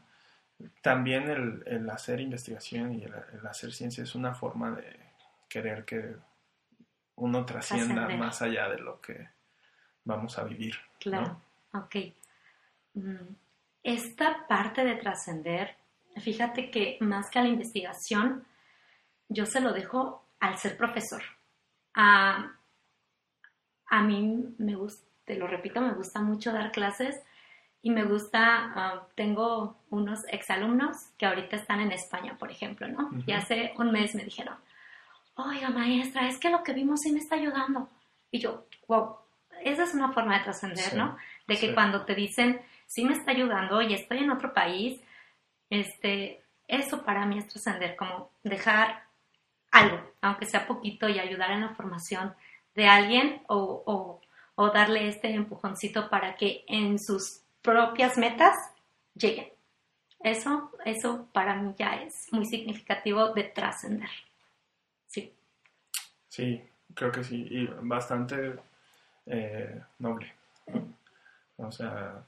también 0.80 1.28
el, 1.30 1.62
el 1.66 1.90
hacer 1.90 2.20
investigación 2.20 2.92
y 2.92 3.04
el, 3.04 3.14
el 3.32 3.46
hacer 3.46 3.72
ciencia 3.72 4.04
es 4.04 4.14
una 4.14 4.34
forma 4.34 4.70
de 4.70 4.96
querer 5.48 5.84
que 5.84 6.16
uno 7.16 7.44
trascienda 7.44 8.08
más 8.08 8.42
allá 8.42 8.68
de 8.68 8.78
lo 8.78 9.00
que 9.00 9.28
vamos 10.04 10.38
a 10.38 10.44
vivir. 10.44 10.76
claro. 10.98 11.40
Ok. 11.74 11.96
Mm, 12.94 13.34
Esta 13.82 14.46
parte 14.46 14.84
de 14.84 14.96
trascender, 14.96 15.76
fíjate 16.20 16.70
que 16.70 16.98
más 17.00 17.30
que 17.30 17.38
a 17.38 17.42
la 17.42 17.48
investigación, 17.48 18.44
yo 19.28 19.46
se 19.46 19.60
lo 19.60 19.72
dejo 19.72 20.26
al 20.40 20.58
ser 20.58 20.76
profesor. 20.76 21.22
A, 21.94 22.52
a 23.86 24.02
mí 24.02 24.54
me 24.58 24.74
gusta, 24.74 25.06
te 25.24 25.36
lo 25.36 25.46
repito, 25.46 25.80
me 25.80 25.94
gusta 25.94 26.20
mucho 26.20 26.52
dar 26.52 26.72
clases 26.72 27.22
y 27.82 27.90
me 27.90 28.04
gusta, 28.04 28.72
ah, 28.76 29.06
tengo 29.16 29.76
unos 29.90 30.20
exalumnos 30.28 30.96
que 31.18 31.26
ahorita 31.26 31.56
están 31.56 31.80
en 31.80 31.92
España, 31.92 32.36
por 32.38 32.50
ejemplo, 32.50 32.86
¿no? 32.88 33.06
Ujú. 33.08 33.22
Y 33.26 33.32
hace 33.32 33.74
un 33.76 33.90
mes 33.90 34.14
me 34.14 34.24
dijeron, 34.24 34.56
oiga 35.34 35.70
maestra, 35.70 36.28
es 36.28 36.38
que 36.38 36.50
lo 36.50 36.62
que 36.62 36.72
vimos 36.74 37.00
sí 37.00 37.12
me 37.12 37.18
está 37.18 37.34
ayudando. 37.36 37.88
Y 38.30 38.38
yo, 38.38 38.66
wow, 38.86 39.16
esa 39.62 39.82
es 39.84 39.94
una 39.94 40.12
forma 40.12 40.38
de 40.38 40.44
trascender, 40.44 40.78
Sí, 40.90 40.96
¿no? 40.96 41.16
De 41.46 41.56
que 41.56 41.68
sí. 41.68 41.74
cuando 41.74 42.04
te 42.04 42.14
dicen, 42.14 42.60
sí 42.86 43.04
me 43.04 43.12
está 43.14 43.32
ayudando 43.32 43.82
y 43.82 43.94
estoy 43.94 44.18
en 44.18 44.30
otro 44.30 44.52
país, 44.54 45.00
este, 45.70 46.42
eso 46.68 47.02
para 47.04 47.26
mí 47.26 47.38
es 47.38 47.48
trascender, 47.48 47.96
como 47.96 48.30
dejar 48.42 49.04
algo, 49.70 49.98
aunque 50.20 50.46
sea 50.46 50.66
poquito, 50.66 51.08
y 51.08 51.18
ayudar 51.18 51.50
en 51.50 51.62
la 51.62 51.74
formación 51.74 52.34
de 52.74 52.86
alguien 52.86 53.42
o, 53.48 53.82
o- 53.86 54.20
o 54.54 54.70
darle 54.70 55.08
este 55.08 55.32
empujoncito 55.34 56.10
para 56.10 56.36
que 56.36 56.64
en 56.68 56.98
sus 56.98 57.41
propias 57.62 58.18
metas 58.18 58.56
lleguen. 59.14 59.48
Eso, 60.20 60.70
eso 60.84 61.28
para 61.32 61.54
mí 61.56 61.74
ya 61.76 61.96
es 62.02 62.32
muy 62.32 62.46
significativo 62.46 63.30
de 63.34 63.44
trascender. 63.44 64.10
Sí, 65.08 65.32
Sí, 66.28 66.62
creo 66.94 67.12
que 67.12 67.24
sí, 67.24 67.46
y 67.50 67.66
bastante 67.82 68.58
eh, 69.26 69.82
noble. 69.98 70.32
¿no? 71.58 71.68
O 71.68 71.72
sea, 71.72 72.24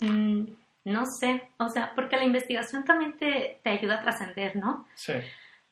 Mm, 0.00 0.44
no 0.84 1.06
sé, 1.06 1.50
o 1.58 1.68
sea, 1.68 1.94
porque 1.94 2.16
la 2.16 2.24
investigación 2.24 2.84
también 2.84 3.16
te, 3.16 3.60
te 3.62 3.70
ayuda 3.70 3.96
a 3.96 4.02
trascender, 4.02 4.56
¿no? 4.56 4.86
sí, 4.94 5.12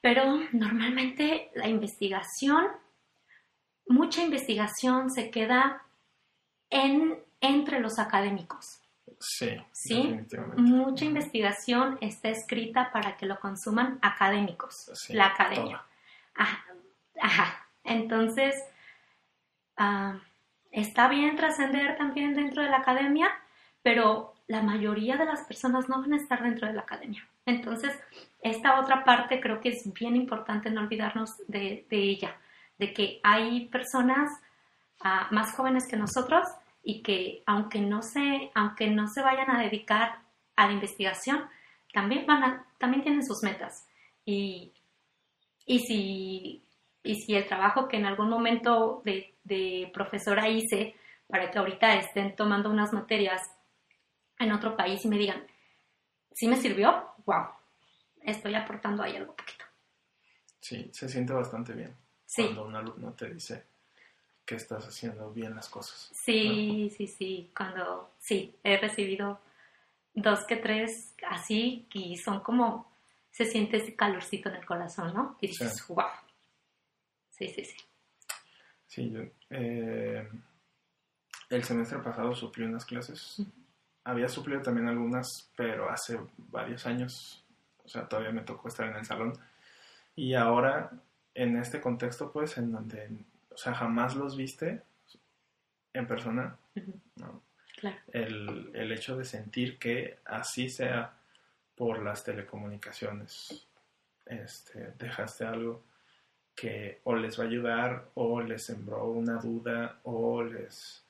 Pero 0.01 0.39
normalmente 0.53 1.51
la 1.55 1.69
investigación, 1.69 2.67
mucha 3.87 4.23
investigación 4.23 5.11
se 5.11 5.31
queda 5.31 5.83
en, 6.71 7.19
entre 7.41 7.81
los 7.81 7.99
académicos. 7.99 8.81
Sí, 9.19 9.57
Sí, 9.73 9.97
definitivamente. 9.97 10.63
Mucha 10.63 11.05
investigación 11.05 11.99
está 12.01 12.29
escrita 12.29 12.91
para 12.93 13.17
que 13.17 13.27
lo 13.27 13.39
consuman 13.41 13.99
académicos, 14.03 14.91
Sí, 14.95 15.13
la 15.13 15.27
academia. 15.27 15.83
Ajá, 16.35 16.65
ajá. 17.21 17.67
Entonces, 17.85 18.55
ah, 19.77 20.19
está 20.71 21.09
bien 21.09 21.37
trascender 21.37 21.97
también 21.97 22.35
dentro 22.35 22.63
de 22.63 22.71
la 22.71 22.79
academia, 22.79 23.31
pero 23.83 24.35
la 24.47 24.63
mayoría 24.63 25.17
de 25.17 25.25
las 25.25 25.43
personas 25.43 25.89
no 25.89 26.01
van 26.01 26.13
a 26.13 26.17
estar 26.17 26.43
dentro 26.43 26.67
de 26.67 26.75
la 26.75 26.83
academia. 26.83 27.27
Entonces, 27.47 27.99
esta 28.43 28.81
otra 28.81 29.05
parte 29.05 29.41
creo 29.41 29.61
que 29.61 29.71
es 29.71 29.93
bien 29.93 30.17
importante 30.17 30.71
no 30.71 30.81
olvidarnos 30.81 31.37
de, 31.49 31.87
de 31.89 31.97
ella, 31.97 32.37
de 32.79 32.93
que 32.93 33.21
hay 33.23 33.69
personas 33.69 34.31
ah, 35.01 35.29
más 35.31 35.55
jóvenes 35.55 35.87
que 35.89 35.97
nosotros 35.97 36.47
y 36.83 37.03
que 37.03 37.43
aunque 37.47 37.81
no 37.81 38.03
se, 38.03 38.51
aunque 38.55 38.89
no 38.89 39.07
se 39.09 39.23
vayan 39.23 39.51
a 39.51 39.63
dedicar 39.63 40.23
a 40.57 40.67
la 40.67 40.73
investigación, 40.73 41.49
también 41.93 42.27
van 42.27 42.43
a, 42.43 42.67
también 42.79 43.03
tienen 43.03 43.25
sus 43.25 43.43
metas. 43.43 43.87
Y, 44.25 44.73
y 45.67 45.79
si, 45.81 46.65
y 47.03 47.15
si 47.17 47.35
el 47.35 47.47
trabajo 47.47 47.89
que 47.89 47.97
en 47.97 48.07
algún 48.07 48.29
momento 48.29 49.03
de, 49.05 49.35
de 49.45 49.91
profesora 49.93 50.49
hice 50.49 50.95
para 51.27 51.51
que 51.51 51.59
ahorita 51.59 51.95
estén 51.97 52.35
tomando 52.37 52.71
unas 52.71 52.93
materias 52.93 53.41
en 54.39 54.53
otro 54.53 54.77
país 54.77 55.05
y 55.05 55.09
me 55.09 55.19
digan, 55.19 55.47
¿sí 56.33 56.49
me 56.49 56.57
sirvió? 56.57 57.07
¡Wow! 57.27 57.47
Estoy 58.23 58.55
aportando 58.55 59.03
ahí 59.03 59.17
algo 59.17 59.35
poquito. 59.35 59.65
Sí, 60.61 60.91
se 60.93 61.09
siente 61.09 61.33
bastante 61.33 61.73
bien. 61.73 61.97
Sí. 62.27 62.45
cuando 62.45 62.67
un 62.67 62.77
alumno 62.77 63.13
te 63.15 63.29
dice 63.29 63.70
que 64.45 64.57
estás 64.57 64.87
haciendo 64.87 65.33
bien 65.33 65.55
las 65.55 65.69
cosas. 65.69 66.11
Sí, 66.13 66.93
sí, 66.97 67.07
sí. 67.07 67.51
Cuando 67.57 68.13
sí, 68.19 68.57
he 68.65 68.77
recibido 68.79 69.41
dos 70.15 70.45
que 70.45 70.57
tres 70.57 71.15
así 71.29 71.87
y 71.95 72.17
son 72.17 72.41
como 72.41 72.91
se 73.31 73.45
siente 73.45 73.77
ese 73.77 73.95
calorcito 73.95 74.49
en 74.49 74.57
el 74.57 74.67
corazón, 74.67 75.15
¿no? 75.15 75.37
Y 75.41 75.49
dices, 75.49 75.75
Sí. 75.87 75.93
wow. 75.93 76.07
Sí, 77.31 77.49
sí, 77.49 77.65
sí. 77.65 77.77
Sí, 78.87 79.11
yo 79.11 79.21
eh, 79.51 80.29
el 81.49 81.65
semestre 81.65 81.99
pasado 82.01 82.35
suplí 82.35 82.65
unas 82.65 82.85
clases. 82.85 83.39
Ujú. 83.39 83.51
Había 84.05 84.29
suplido 84.29 84.63
también 84.63 84.89
algunas, 84.89 85.51
pero 85.57 85.89
hace 85.91 86.19
varios 86.37 86.87
años. 86.87 87.45
O 87.85 87.89
sea, 87.89 88.09
todavía 88.09 88.33
me 88.33 88.43
tocó 88.43 88.69
estar 88.69 88.89
en 88.89 88.97
el 88.97 89.05
salón. 89.07 89.33
Y 90.17 90.35
ahora, 90.35 90.91
en 91.35 91.57
este 91.57 91.81
contexto, 91.81 92.33
pues, 92.33 92.59
en 92.59 92.73
donde, 92.73 93.11
sea, 93.63 93.75
jamás 93.75 94.15
los 94.17 94.37
viste 94.37 94.83
en 95.93 96.07
persona. 96.07 96.57
Claro. 97.77 97.99
el, 98.13 98.71
el 98.75 98.93
hecho 98.93 99.17
de 99.17 99.25
sentir 99.25 99.79
que 99.79 100.19
así 100.27 100.69
sea 100.69 101.15
por 101.75 102.03
las 102.03 102.23
telecomunicaciones, 102.25 103.67
este, 104.27 104.93
dejaste 104.99 105.47
algo 105.47 105.83
que 106.55 107.01
o 107.05 107.15
les 107.17 107.39
va 107.39 107.45
a 107.45 107.47
ayudar 107.47 108.11
o 108.15 108.41
les 108.41 108.65
sembró 108.65 109.07
una 109.07 109.39
duda 109.39 109.99
o 110.03 110.43
les 110.43 111.03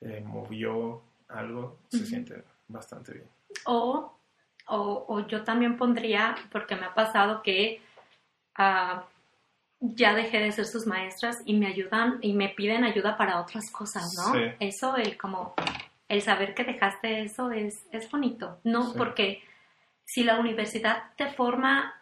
eh, 0.00 0.22
movió 0.24 1.02
algo, 1.28 1.80
se 1.88 2.06
siente 2.06 2.44
bastante 2.68 3.12
bien. 3.12 3.28
O, 3.66 4.16
o, 4.68 5.04
o 5.08 5.26
yo 5.26 5.42
también 5.42 5.76
pondría, 5.76 6.36
porque 6.52 6.76
me 6.76 6.86
ha 6.86 6.94
pasado 6.94 7.42
que 7.42 7.82
ah, 8.54 9.04
ya 9.92 10.14
dejé 10.14 10.38
de 10.38 10.52
ser 10.52 10.64
sus 10.64 10.86
maestras 10.86 11.42
y 11.44 11.54
me 11.54 11.66
ayudan 11.66 12.18
y 12.22 12.32
me 12.32 12.48
piden 12.48 12.84
ayuda 12.84 13.16
para 13.16 13.40
otras 13.40 13.70
cosas, 13.70 14.14
¿no? 14.16 14.32
Sí. 14.32 14.40
Eso, 14.60 14.96
el 14.96 15.18
como, 15.18 15.54
el 16.08 16.22
saber 16.22 16.54
que 16.54 16.64
dejaste 16.64 17.22
eso 17.22 17.50
es, 17.50 17.86
es 17.92 18.10
bonito, 18.10 18.58
¿no? 18.64 18.90
Sí. 18.90 18.94
Porque 18.96 19.42
si 20.04 20.24
la 20.24 20.38
universidad 20.38 21.14
te 21.16 21.26
forma 21.26 21.94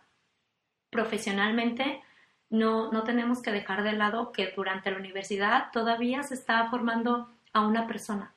profesionalmente, 0.91 2.03
no, 2.51 2.93
no 2.93 3.03
tenemos 3.03 3.43
que 3.43 3.51
dejar 3.51 3.83
de 3.83 3.93
lado 3.93 4.31
que 4.31 4.53
durante 4.55 4.91
la 4.91 4.99
universidad 4.99 5.71
todavía 5.73 6.23
se 6.23 6.35
está 6.35 6.69
formando 6.71 7.31
a 7.53 7.67
una 7.67 7.87
persona. 7.87 8.33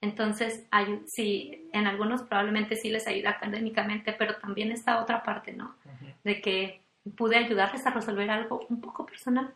Entonces, 0.00 0.66
hay, 0.70 1.02
sí, 1.06 1.68
en 1.72 1.86
algunos 1.86 2.22
probablemente 2.22 2.74
sí 2.74 2.88
les 2.88 3.06
ayuda 3.06 3.30
académicamente, 3.30 4.14
pero 4.14 4.36
también 4.36 4.72
está 4.72 5.00
otra 5.00 5.22
parte, 5.22 5.52
¿no? 5.52 5.76
De 6.24 6.40
que 6.40 6.80
pude 7.16 7.36
ayudarles 7.36 7.86
a 7.86 7.90
resolver 7.90 8.30
algo 8.30 8.66
un 8.68 8.80
poco 8.80 9.06
personal. 9.06 9.54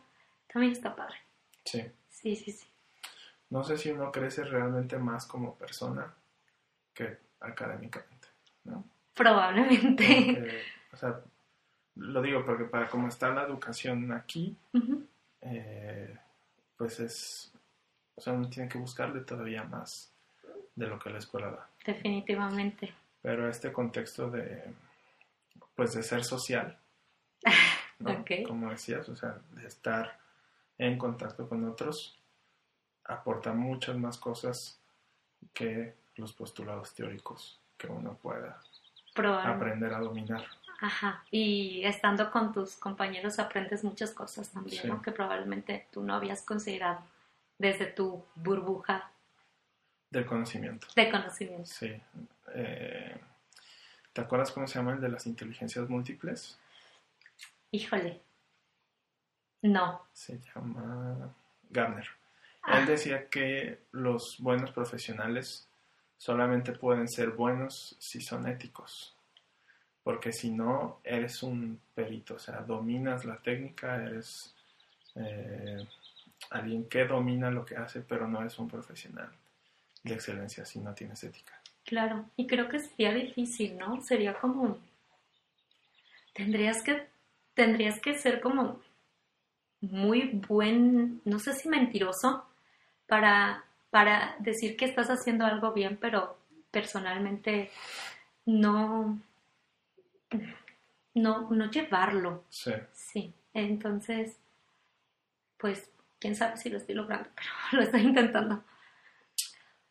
También 0.51 0.73
está 0.73 0.95
padre. 0.95 1.17
Sí. 1.63 1.83
Sí, 2.09 2.35
sí, 2.35 2.51
sí. 2.51 2.67
No 3.49 3.63
sé 3.63 3.77
si 3.77 3.91
uno 3.91 4.11
crece 4.11 4.43
realmente 4.43 4.97
más 4.97 5.25
como 5.25 5.55
persona 5.55 6.13
que 6.93 7.17
académicamente, 7.39 8.27
¿no? 8.63 8.83
Probablemente. 9.13 10.05
Porque, 10.33 10.61
o 10.93 10.97
sea, 10.97 11.21
lo 11.95 12.21
digo 12.21 12.43
porque 12.45 12.65
para 12.65 12.87
cómo 12.87 13.07
está 13.07 13.29
la 13.29 13.43
educación 13.43 14.11
aquí, 14.11 14.55
eh, 15.41 16.17
pues 16.77 16.99
es, 16.99 17.53
o 18.15 18.21
sea, 18.21 18.33
uno 18.33 18.49
tiene 18.49 18.67
que 18.67 18.77
buscarle 18.77 19.21
todavía 19.21 19.63
más 19.63 20.11
de 20.75 20.87
lo 20.87 20.99
que 20.99 21.09
la 21.09 21.19
escuela 21.19 21.51
da. 21.51 21.69
Definitivamente. 21.85 22.93
Pero 23.21 23.49
este 23.49 23.71
contexto 23.71 24.29
de, 24.29 24.63
pues 25.75 25.93
de 25.93 26.03
ser 26.03 26.23
social, 26.23 26.77
Como 28.47 28.69
decías, 28.71 29.07
o 29.09 29.15
sea, 29.15 29.39
de 29.51 29.65
estar 29.67 30.19
en 30.77 30.97
contacto 30.97 31.47
con 31.47 31.67
otros, 31.67 32.19
aporta 33.05 33.53
muchas 33.53 33.95
más 33.97 34.17
cosas 34.17 34.79
que 35.53 35.95
los 36.15 36.33
postulados 36.33 36.93
teóricos 36.93 37.59
que 37.77 37.87
uno 37.87 38.15
pueda 38.17 38.59
aprender 39.45 39.93
a 39.93 39.99
dominar. 39.99 40.43
Ajá. 40.81 41.23
Y 41.31 41.83
estando 41.85 42.29
con 42.31 42.51
tus 42.51 42.75
compañeros 42.75 43.39
aprendes 43.39 43.83
muchas 43.83 44.11
cosas 44.11 44.49
también, 44.49 44.81
Sí. 44.81 44.87
¿no? 44.87 45.01
Que 45.01 45.11
probablemente 45.11 45.87
tú 45.91 46.03
no 46.03 46.13
habías 46.15 46.41
considerado 46.41 46.99
desde 47.57 47.85
tu 47.85 48.25
burbuja 48.35 49.09
Del 50.09 50.25
conocimiento. 50.25 50.87
de 50.95 51.09
conocimiento. 51.09 51.65
Sí. 51.65 52.01
Eh, 52.53 53.17
¿Te 54.11 54.21
acuerdas 54.21 54.51
cómo 54.51 54.67
se 54.67 54.79
llama 54.79 54.93
el 54.93 54.99
de 55.01 55.09
las 55.09 55.25
inteligencias 55.27 55.87
múltiples? 55.89 56.59
Híjole. 57.75 58.21
No. 59.63 60.01
Se 60.13 60.39
llama 60.39 61.35
Gardner. 61.69 62.07
Ah. 62.63 62.79
Él 62.79 62.85
decía 62.85 63.29
que 63.29 63.79
los 63.91 64.37
buenos 64.39 64.71
profesionales 64.71 65.67
solamente 66.17 66.71
pueden 66.71 67.09
ser 67.09 67.31
buenos 67.31 67.97
si 67.99 68.21
son 68.21 68.47
éticos. 68.47 69.13
Porque 70.03 70.31
si 70.31 70.51
no, 70.51 71.01
eres 71.03 71.43
un 71.43 71.81
perito, 71.93 72.35
o 72.35 72.39
sea, 72.39 72.61
dominas 72.61 73.25
la 73.25 73.39
técnica, 73.39 73.97
eres 73.97 74.55
eh, 75.15 75.85
alguien 76.51 76.87
que 76.87 77.03
domina 77.03 77.51
lo 77.51 77.65
que 77.65 77.75
hace, 77.75 77.99
pero 77.99 78.25
no 78.25 78.39
eres 78.39 78.57
un 78.57 78.69
profesional 78.69 79.31
de 80.01 80.13
excelencia 80.13 80.63
si 80.63 80.79
no 80.79 80.93
tienes 80.93 81.21
ética. 81.25 81.59
Claro, 81.83 82.25
y 82.37 82.47
creo 82.47 82.69
que 82.69 82.79
sería 82.79 83.13
difícil, 83.13 83.77
¿no? 83.77 84.01
Sería 84.01 84.33
como 84.39 84.77
tendrías 86.33 86.81
que 86.81 87.14
tendrías 87.55 87.99
que 87.99 88.17
ser 88.17 88.41
como 88.41 88.79
muy 89.81 90.29
buen, 90.47 91.21
no 91.25 91.39
sé 91.39 91.53
si 91.53 91.67
mentiroso 91.69 92.47
para 93.07 93.63
para 93.89 94.35
decir 94.39 94.75
que 94.75 94.85
estás 94.85 95.07
haciendo 95.09 95.45
algo 95.45 95.71
bien, 95.71 95.97
pero 96.01 96.37
personalmente 96.69 97.71
no 98.45 99.19
no 101.13 101.49
no 101.49 101.71
llevarlo. 101.71 102.43
Sí, 102.49 102.71
Sí, 102.93 103.33
entonces 103.53 104.37
pues 105.57 105.89
quién 106.19 106.35
sabe 106.35 106.57
si 106.57 106.69
lo 106.69 106.77
estoy 106.77 106.95
logrando, 106.95 107.29
pero 107.35 107.49
lo 107.71 107.81
estoy 107.83 108.01
intentando. 108.01 108.63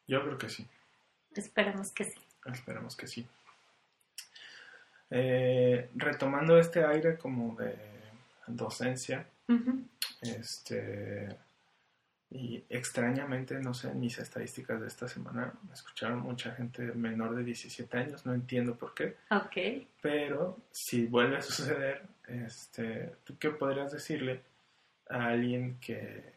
yo 0.06 0.22
creo 0.22 0.38
que 0.38 0.48
sí. 0.48 0.68
Esperemos 1.34 1.90
que 1.92 2.04
sí. 2.04 2.20
Esperemos 2.46 2.94
que 2.96 3.06
sí. 3.06 3.26
Eh, 5.16 5.90
retomando 5.94 6.58
este 6.58 6.84
aire 6.84 7.16
como 7.16 7.54
de 7.54 7.76
docencia, 8.48 9.24
este 10.22 11.28
y 12.30 12.64
extrañamente, 12.68 13.54
no 13.60 13.74
sé, 13.74 13.90
en 13.90 14.00
mis 14.00 14.18
estadísticas 14.18 14.80
de 14.80 14.88
esta 14.88 15.06
semana 15.06 15.52
me 15.68 15.72
escucharon 15.72 16.18
mucha 16.18 16.50
gente 16.52 16.82
menor 16.82 17.36
de 17.36 17.44
17 17.44 17.96
años, 17.96 18.26
no 18.26 18.34
entiendo 18.34 18.74
por 18.74 18.92
qué, 18.92 19.16
Ok. 19.30 19.86
pero 20.02 20.58
si 20.72 21.06
vuelve 21.06 21.36
a 21.36 21.42
suceder, 21.42 22.02
este, 22.26 23.12
¿tú 23.22 23.38
qué 23.38 23.50
podrías 23.50 23.92
decirle 23.92 24.40
a 25.08 25.26
alguien 25.26 25.78
que 25.80 26.32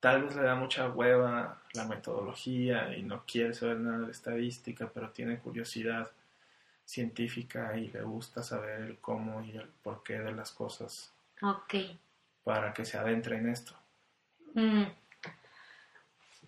tal 0.00 0.24
vez 0.24 0.34
le 0.34 0.42
da 0.42 0.56
mucha 0.56 0.88
hueva 0.88 1.62
la 1.74 1.86
metodología 1.86 2.92
y 2.96 3.02
no 3.04 3.22
quiere 3.26 3.54
saber 3.54 3.76
nada 3.78 4.06
de 4.06 4.10
estadística, 4.10 4.90
pero 4.92 5.10
tiene 5.10 5.38
curiosidad 5.38 6.10
científica 6.90 7.76
y 7.76 7.88
le 7.88 8.02
gusta 8.02 8.42
saber 8.42 8.80
el 8.80 8.98
cómo 8.98 9.42
y 9.42 9.56
el 9.56 9.68
porqué 9.82 10.18
de 10.18 10.32
las 10.32 10.50
cosas 10.50 11.12
Ok. 11.40 11.74
para 12.42 12.72
que 12.72 12.84
se 12.84 12.98
adentre 12.98 13.36
en 13.36 13.48
esto? 13.48 13.74
Mm. 14.54 14.84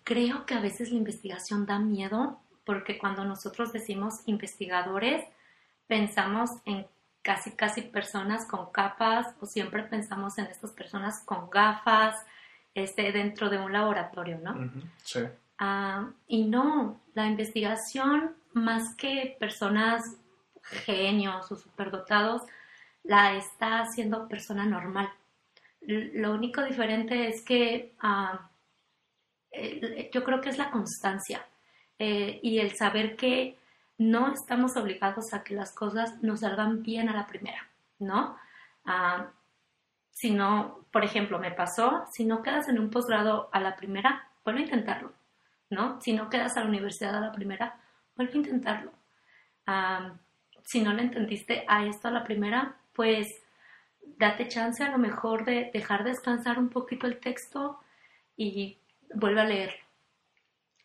Creo 0.03 0.45
que 0.45 0.53
a 0.55 0.59
veces 0.59 0.91
la 0.91 0.97
investigación 0.97 1.65
da 1.65 1.79
miedo 1.79 2.39
porque 2.65 2.97
cuando 2.97 3.23
nosotros 3.23 3.71
decimos 3.71 4.21
investigadores 4.25 5.25
pensamos 5.87 6.49
en 6.65 6.85
casi 7.21 7.51
casi 7.51 7.81
personas 7.81 8.45
con 8.45 8.69
capas 8.71 9.33
o 9.39 9.45
siempre 9.45 9.83
pensamos 9.83 10.37
en 10.37 10.45
estas 10.47 10.71
personas 10.71 11.21
con 11.25 11.49
gafas 11.49 12.15
este, 12.75 13.11
dentro 13.13 13.49
de 13.49 13.59
un 13.59 13.71
laboratorio, 13.71 14.39
¿no? 14.39 14.71
Sí, 15.03 15.21
Ah, 15.59 16.09
y 16.27 16.45
no, 16.45 16.99
la 17.13 17.27
investigación, 17.27 18.35
más 18.53 18.95
que 18.95 19.37
personas 19.39 20.17
genios 20.73 21.51
o 21.51 21.55
superdotados, 21.55 22.41
la 23.03 23.35
está 23.35 23.81
haciendo 23.81 24.27
persona 24.27 24.65
normal. 24.65 25.09
Lo 25.81 26.33
único 26.33 26.63
diferente 26.63 27.27
es 27.27 27.43
que 27.43 27.93
ah, 27.99 28.49
yo 30.11 30.23
creo 30.23 30.41
que 30.41 30.49
es 30.49 30.57
la 30.57 30.71
constancia 30.71 31.45
eh, 31.99 32.39
y 32.41 32.59
el 32.59 32.75
saber 32.75 33.15
que 33.15 33.57
no 33.97 34.31
estamos 34.31 34.75
obligados 34.77 35.33
a 35.33 35.43
que 35.43 35.55
las 35.55 35.73
cosas 35.73 36.21
nos 36.21 36.39
salgan 36.39 36.81
bien 36.81 37.09
a 37.09 37.13
la 37.13 37.27
primera, 37.27 37.69
¿no? 37.99 38.37
Ah, 38.85 39.27
si 40.11 40.31
no, 40.31 40.85
por 40.91 41.03
ejemplo, 41.03 41.39
me 41.39 41.51
pasó, 41.51 42.05
si 42.11 42.25
no 42.25 42.41
quedas 42.41 42.67
en 42.69 42.79
un 42.79 42.89
posgrado 42.89 43.49
a 43.51 43.59
la 43.59 43.75
primera, 43.75 44.29
vuelve 44.43 44.61
a 44.61 44.63
intentarlo, 44.63 45.13
¿no? 45.69 45.99
Si 46.01 46.13
no 46.13 46.29
quedas 46.29 46.55
a 46.57 46.61
la 46.61 46.67
universidad 46.67 47.15
a 47.15 47.21
la 47.21 47.31
primera, 47.31 47.79
vuelve 48.15 48.33
a 48.33 48.37
intentarlo. 48.37 48.91
Ah, 49.65 50.13
si 50.63 50.81
no 50.81 50.93
le 50.93 51.03
entendiste 51.03 51.65
a 51.67 51.85
esto 51.85 52.07
a 52.07 52.11
la 52.11 52.23
primera, 52.23 52.75
pues 52.93 53.41
date 54.17 54.47
chance 54.47 54.83
a 54.83 54.91
lo 54.91 54.97
mejor 54.97 55.45
de 55.45 55.69
dejar 55.73 56.03
descansar 56.03 56.59
un 56.59 56.69
poquito 56.69 57.07
el 57.07 57.19
texto 57.19 57.79
y 58.37 58.77
vuelve 59.13 59.41
a 59.41 59.45
leer. 59.45 59.83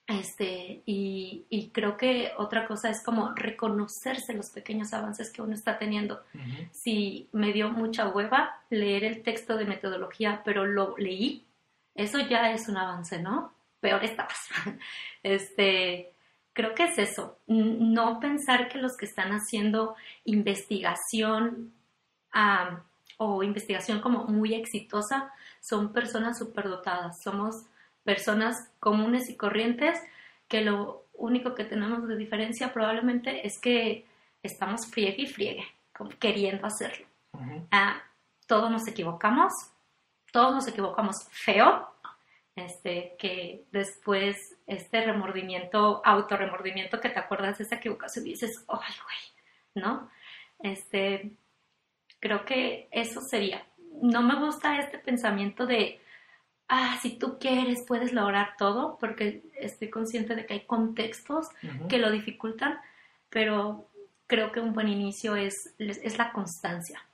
Este, 0.07 0.83
y, 0.87 1.45
y, 1.51 1.69
creo 1.69 1.99
que 1.99 2.33
otra 2.39 2.67
cosa 2.67 2.89
es 2.89 3.05
como 3.05 3.35
reconocerse 3.35 4.33
los 4.33 4.49
pequeños 4.49 4.95
avances 4.95 5.31
que 5.31 5.43
uno 5.43 5.53
está 5.53 5.77
teniendo. 5.79 6.23
Si 6.73 7.29
me 7.33 7.53
dio 7.53 7.69
mucha 7.69 8.09
hueva 8.09 8.63
leer 8.71 9.05
el 9.05 9.23
texto 9.23 9.59
de 9.59 9.67
metodología, 9.67 10.41
pero 10.47 10.65
lo 10.65 10.97
leí, 10.97 11.45
eso 11.95 12.21
ya 12.21 12.53
es 12.53 12.71
un 12.71 12.79
avance, 12.79 13.21
¿no? 13.21 13.53
Peor 13.81 14.03
estabas. 14.03 14.49
Este, 15.23 16.15
creo 16.59 16.75
que 16.75 16.83
es 16.83 16.99
eso, 16.99 17.39
no 17.47 18.19
pensar 18.19 18.69
que 18.69 18.79
los 18.79 18.97
que 18.97 19.05
están 19.05 19.31
haciendo 19.31 19.95
investigación 20.25 21.73
o 23.17 23.45
investigación 23.45 24.01
como 24.01 24.25
muy 24.25 24.55
exitosa 24.55 25.33
son 25.61 25.93
personas 25.93 26.37
superdotadas, 26.37 27.23
somos 27.23 27.63
personas 28.03 28.57
comunes 28.81 29.31
y 29.31 29.37
corrientes 29.37 30.01
que 30.49 30.63
lo 30.63 31.05
único 31.15 31.55
que 31.55 31.63
tenemos 31.63 32.09
de 32.09 32.17
diferencia 32.17 32.73
probablemente 32.73 33.47
es 33.47 33.61
que 33.61 34.05
estamos 34.43 34.85
friegue 34.89 35.23
y 35.23 35.27
friegue, 35.29 35.65
queriendo 36.19 36.67
hacerlo. 36.67 37.07
Ah, 37.71 38.03
todos 38.49 38.69
nos 38.69 38.85
equivocamos, 38.89 39.53
todos 40.33 40.57
nos 40.57 40.67
equivocamos 40.67 41.29
feo, 41.31 41.89
este, 42.65 43.15
que 43.19 43.65
después 43.73 44.57
este 44.67 45.05
remordimiento, 45.05 46.03
autorremordimiento 46.05 47.01
que 47.01 47.11
te 47.11 47.19
acuerdas 47.19 47.59
de 47.59 47.65
esa 47.65 47.77
equivocación 47.77 48.27
y 48.27 48.31
dices, 48.31 48.65
ay, 48.69 48.95
güey, 49.05 49.85
¿no? 49.85 50.11
Este, 50.61 51.37
creo 52.21 52.45
que 52.45 52.89
eso 52.91 53.21
sería. 53.21 53.65
No 54.03 54.23
me 54.23 54.37
gusta 54.37 54.79
este 54.79 54.99
pensamiento 54.99 55.67
de, 55.67 56.01
ah, 56.69 56.99
si 57.01 57.19
tú 57.19 57.39
quieres, 57.39 57.85
puedes 57.87 58.13
lograr 58.13 58.57
todo, 58.59 58.99
porque 58.99 59.43
estoy 59.57 59.91
consciente 59.91 60.35
de 60.35 60.47
que 60.47 60.55
hay 60.55 60.67
contextos 60.67 61.49
que 61.89 61.99
lo 61.99 62.11
dificultan, 62.11 62.79
pero 63.31 63.89
creo 64.27 64.53
que 64.53 64.61
un 64.61 64.73
buen 64.73 64.89
inicio 64.89 65.37
es, 65.37 65.75
es 65.79 66.19
la 66.19 66.33
constancia 66.33 67.08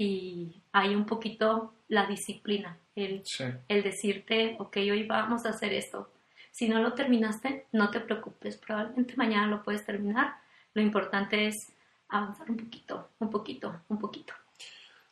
y 0.00 0.62
hay 0.72 0.94
un 0.94 1.04
poquito 1.04 1.74
la 1.88 2.06
disciplina, 2.06 2.78
el, 2.96 3.22
el 3.68 3.82
decirte, 3.82 4.56
ok, 4.58 4.78
hoy 4.78 5.06
vamos 5.06 5.44
a 5.44 5.50
hacer 5.50 5.74
esto. 5.74 6.10
Si 6.50 6.70
no 6.70 6.80
lo 6.80 6.94
terminaste, 6.94 7.66
no 7.72 7.90
te 7.90 8.00
preocupes, 8.00 8.56
probablemente 8.56 9.14
mañana 9.16 9.46
lo 9.46 9.62
puedes 9.62 9.84
terminar. 9.84 10.36
Lo 10.72 10.80
importante 10.80 11.46
es 11.48 11.74
avanzar 12.08 12.50
un 12.50 12.56
poquito, 12.56 13.10
un 13.18 13.28
poquito, 13.28 13.82
un 13.88 13.98
poquito. 13.98 14.32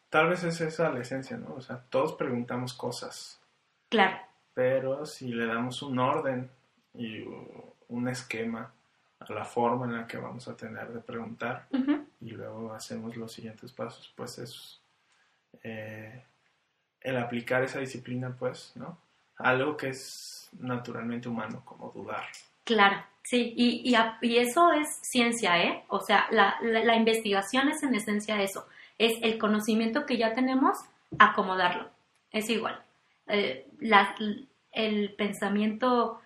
Tal 0.09 0.31
vez 0.31 0.43
es 0.45 0.59
esa 0.63 0.89
la 0.89 1.01
esencia, 1.01 1.37
¿no? 1.37 1.57
O 1.57 1.61
sea, 1.61 1.85
todos 1.91 2.15
preguntamos 2.15 2.73
cosas 2.73 3.39
Claro. 3.91 4.17
Pero 4.55 5.05
si 5.05 5.29
le 5.29 5.47
damos 5.47 5.83
un 5.83 5.99
orden 5.99 6.51
y 6.95 7.25
un 7.89 8.09
esquema 8.09 8.73
a 9.21 9.33
la 9.35 9.45
forma 9.45 9.85
en 9.85 9.97
la 9.97 10.07
que 10.07 10.17
vamos 10.17 10.49
a 10.49 10.57
tener 10.57 10.89
de 10.95 11.01
preguntar 11.01 11.67
y 12.21 12.31
luego 12.31 12.73
hacemos 12.73 13.17
los 13.17 13.33
siguientes 13.33 13.73
pasos, 13.73 14.13
pues 14.17 14.39
es 14.39 14.81
eh, 15.63 16.25
el 17.01 17.17
aplicar 17.17 17.63
esa 17.63 17.81
disciplina, 17.81 18.35
pues, 18.39 18.73
¿no? 18.75 18.99
Algo 19.37 19.77
que 19.77 19.91
es 19.91 20.49
naturalmente 20.59 21.29
humano, 21.29 21.63
como 21.65 21.91
dudar. 21.91 22.25
Claro, 22.65 23.03
sí, 23.23 23.55
y, 23.57 23.95
y, 24.21 24.37
eso 24.37 24.73
es 24.73 24.89
ciencia, 25.03 25.63
¿eh? 25.63 25.85
O 25.89 26.01
sea, 26.01 26.27
la, 26.31 26.59
la 26.61 26.97
investigación 26.97 27.69
es 27.69 27.83
en 27.83 27.95
esencia 27.95 28.43
eso, 28.43 28.67
es 28.99 29.13
el 29.23 29.39
conocimiento 29.39 30.07
que 30.07 30.19
ya 30.19 30.35
tenemos, 30.35 30.77
acomodarlo, 31.19 31.89
es 32.33 32.51
igual. 32.51 32.83
Eh, 33.29 33.67
el 34.73 35.15
pensamiento, 35.15 36.21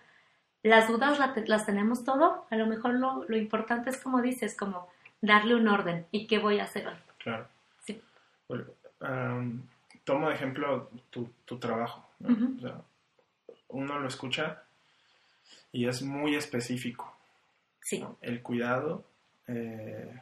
las 0.63 0.87
dudas 0.87 1.19
las, 1.19 1.65
tenemos 1.65 2.03
todo, 2.03 2.45
a 2.49 2.55
lo 2.55 2.65
mejor 2.65 2.95
lo, 2.95 3.25
lo, 3.27 3.37
importante 3.37 3.89
es 3.89 4.01
como 4.01 4.21
dices, 4.21 4.55
como 4.57 4.87
darle 5.23 5.55
un 5.55 5.67
orden 5.69 6.05
y 6.11 6.27
qué 6.27 6.37
voy 6.37 6.59
a 6.59 6.65
hacer 6.65 6.85
hoy. 6.85 6.95
Claro. 7.17 7.47
Sí. 7.79 7.99
tomo 10.03 10.27
de 10.27 10.35
ejemplo 10.35 10.91
tu, 11.09 11.31
tu 11.45 11.57
trabajo. 11.57 12.05
uno 13.69 13.99
lo 13.99 14.07
escucha 14.07 14.63
y 15.71 15.87
es 15.87 16.01
muy 16.01 16.35
específico. 16.35 17.15
Sí. 17.81 18.05
El 18.21 18.41
cuidado 18.41 19.05
eh, 19.47 20.21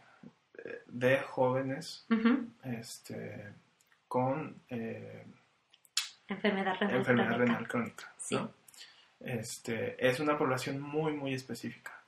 de 0.88 1.18
jóvenes 1.20 2.06
este, 2.64 3.54
con... 4.08 4.56
Eh, 4.70 5.26
Enfermedad 6.28 6.76
renal 6.80 6.96
enfermedad 6.98 7.28
crónica. 7.36 7.54
Renal 7.54 7.68
crónica 7.68 8.14
sí. 8.18 8.38
este, 9.20 10.08
es 10.08 10.20
una 10.22 10.38
población 10.38 10.80
muy, 10.80 11.14
muy 11.14 11.34
específica. 11.34 12.01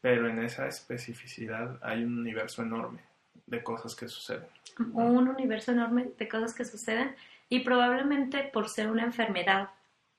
Pero 0.00 0.28
en 0.28 0.42
esa 0.42 0.68
especificidad 0.68 1.78
hay 1.82 2.04
un 2.04 2.18
universo 2.18 2.62
enorme 2.62 3.00
de 3.46 3.62
cosas 3.62 3.94
que 3.94 4.08
suceden. 4.08 4.46
Un 4.92 5.28
universo 5.28 5.72
enorme 5.72 6.10
de 6.16 6.28
cosas 6.28 6.54
que 6.54 6.64
suceden 6.64 7.14
y 7.48 7.60
probablemente 7.60 8.44
por 8.52 8.68
ser 8.68 8.90
una 8.90 9.04
enfermedad 9.04 9.70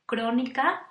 crónica 0.06 0.88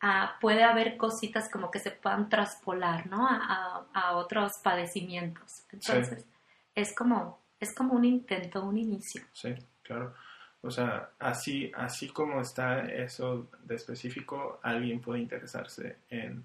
ah, 0.00 0.36
puede 0.40 0.62
haber 0.62 0.96
cositas 0.96 1.48
como 1.50 1.70
que 1.70 1.78
se 1.78 1.90
puedan 1.90 2.28
traspolar 2.28 3.06
¿no? 3.06 3.26
a, 3.26 3.86
a, 3.92 4.16
otros 4.16 4.58
padecimientos. 4.58 5.64
Entonces, 5.72 6.26
es, 6.74 6.94
como, 6.94 7.40
es 7.58 7.74
como 7.74 7.94
un 7.94 8.04
intento, 8.04 8.62
un 8.62 8.78
inicio. 8.78 9.22
Sí, 9.32 9.54
claro. 9.82 10.14
O 10.60 10.70
sea, 10.70 11.10
así, 11.18 11.70
así 11.74 12.08
como 12.08 12.40
está 12.40 12.80
eso 12.80 13.48
de 13.62 13.76
específico, 13.76 14.60
alguien 14.62 15.00
puede 15.00 15.20
interesarse 15.20 15.98
en, 16.10 16.44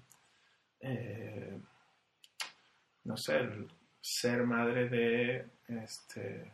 eh, 0.84 1.58
no 3.04 3.16
sé, 3.16 3.48
ser 4.00 4.44
madre 4.44 4.88
de 4.88 5.46
este, 5.82 6.52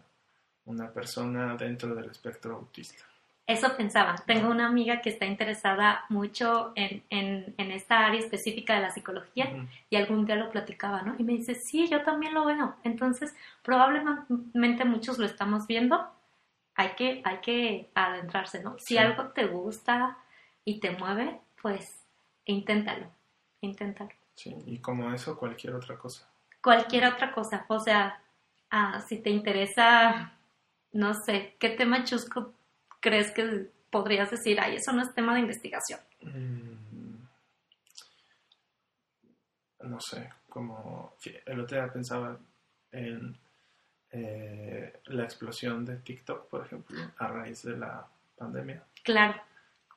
una 0.64 0.90
persona 0.92 1.56
dentro 1.56 1.94
del 1.94 2.10
espectro 2.10 2.56
autista. 2.56 3.04
Eso 3.46 3.76
pensaba. 3.76 4.14
Tengo 4.26 4.48
una 4.48 4.68
amiga 4.68 5.00
que 5.00 5.10
está 5.10 5.26
interesada 5.26 6.04
mucho 6.08 6.72
en, 6.76 7.02
en, 7.10 7.70
esta 7.72 8.06
área 8.06 8.20
específica 8.20 8.74
de 8.76 8.82
la 8.82 8.90
psicología 8.90 9.66
y 9.90 9.96
algún 9.96 10.24
día 10.24 10.36
lo 10.36 10.50
platicaba, 10.50 11.02
¿no? 11.02 11.16
Y 11.18 11.24
me 11.24 11.32
dice, 11.32 11.56
sí, 11.56 11.88
yo 11.88 12.02
también 12.04 12.32
lo 12.32 12.44
veo. 12.44 12.76
Entonces, 12.84 13.34
probablemente 13.64 14.84
muchos 14.84 15.18
lo 15.18 15.26
estamos 15.26 15.66
viendo 15.66 16.10
hay 16.80 16.94
que, 16.96 17.20
hay 17.24 17.38
que 17.38 17.90
adentrarse, 17.94 18.62
¿no? 18.62 18.78
Si 18.78 18.96
algo 18.96 19.28
te 19.28 19.46
gusta 19.46 20.16
y 20.64 20.80
te 20.80 20.90
mueve, 20.92 21.38
pues 21.60 22.06
inténtalo, 22.46 23.06
inténtalo. 23.60 24.10
Sí, 24.40 24.56
y 24.64 24.78
como 24.78 25.12
eso, 25.12 25.36
cualquier 25.36 25.74
otra 25.74 25.98
cosa. 25.98 26.26
Cualquier 26.62 27.04
otra 27.04 27.30
cosa, 27.30 27.66
o 27.68 27.78
sea, 27.78 28.22
ah, 28.70 28.98
si 29.06 29.18
te 29.18 29.28
interesa, 29.28 30.32
no 30.92 31.12
sé, 31.12 31.56
¿qué 31.60 31.68
tema 31.68 32.04
chusco 32.04 32.54
crees 33.00 33.32
que 33.32 33.68
podrías 33.90 34.30
decir, 34.30 34.58
ay, 34.58 34.76
eso 34.76 34.92
no 34.92 35.02
es 35.02 35.12
tema 35.14 35.34
de 35.34 35.40
investigación? 35.40 36.00
Mm, 36.22 37.16
no 39.80 40.00
sé, 40.00 40.32
como 40.48 41.16
el 41.44 41.60
otro 41.60 41.76
día 41.76 41.92
pensaba 41.92 42.38
en 42.92 43.36
eh, 44.10 45.00
la 45.04 45.24
explosión 45.24 45.84
de 45.84 45.96
TikTok, 45.96 46.48
por 46.48 46.64
ejemplo, 46.64 46.98
a 47.18 47.26
raíz 47.28 47.62
de 47.62 47.76
la 47.76 48.06
pandemia. 48.38 48.82
Claro. 49.04 49.38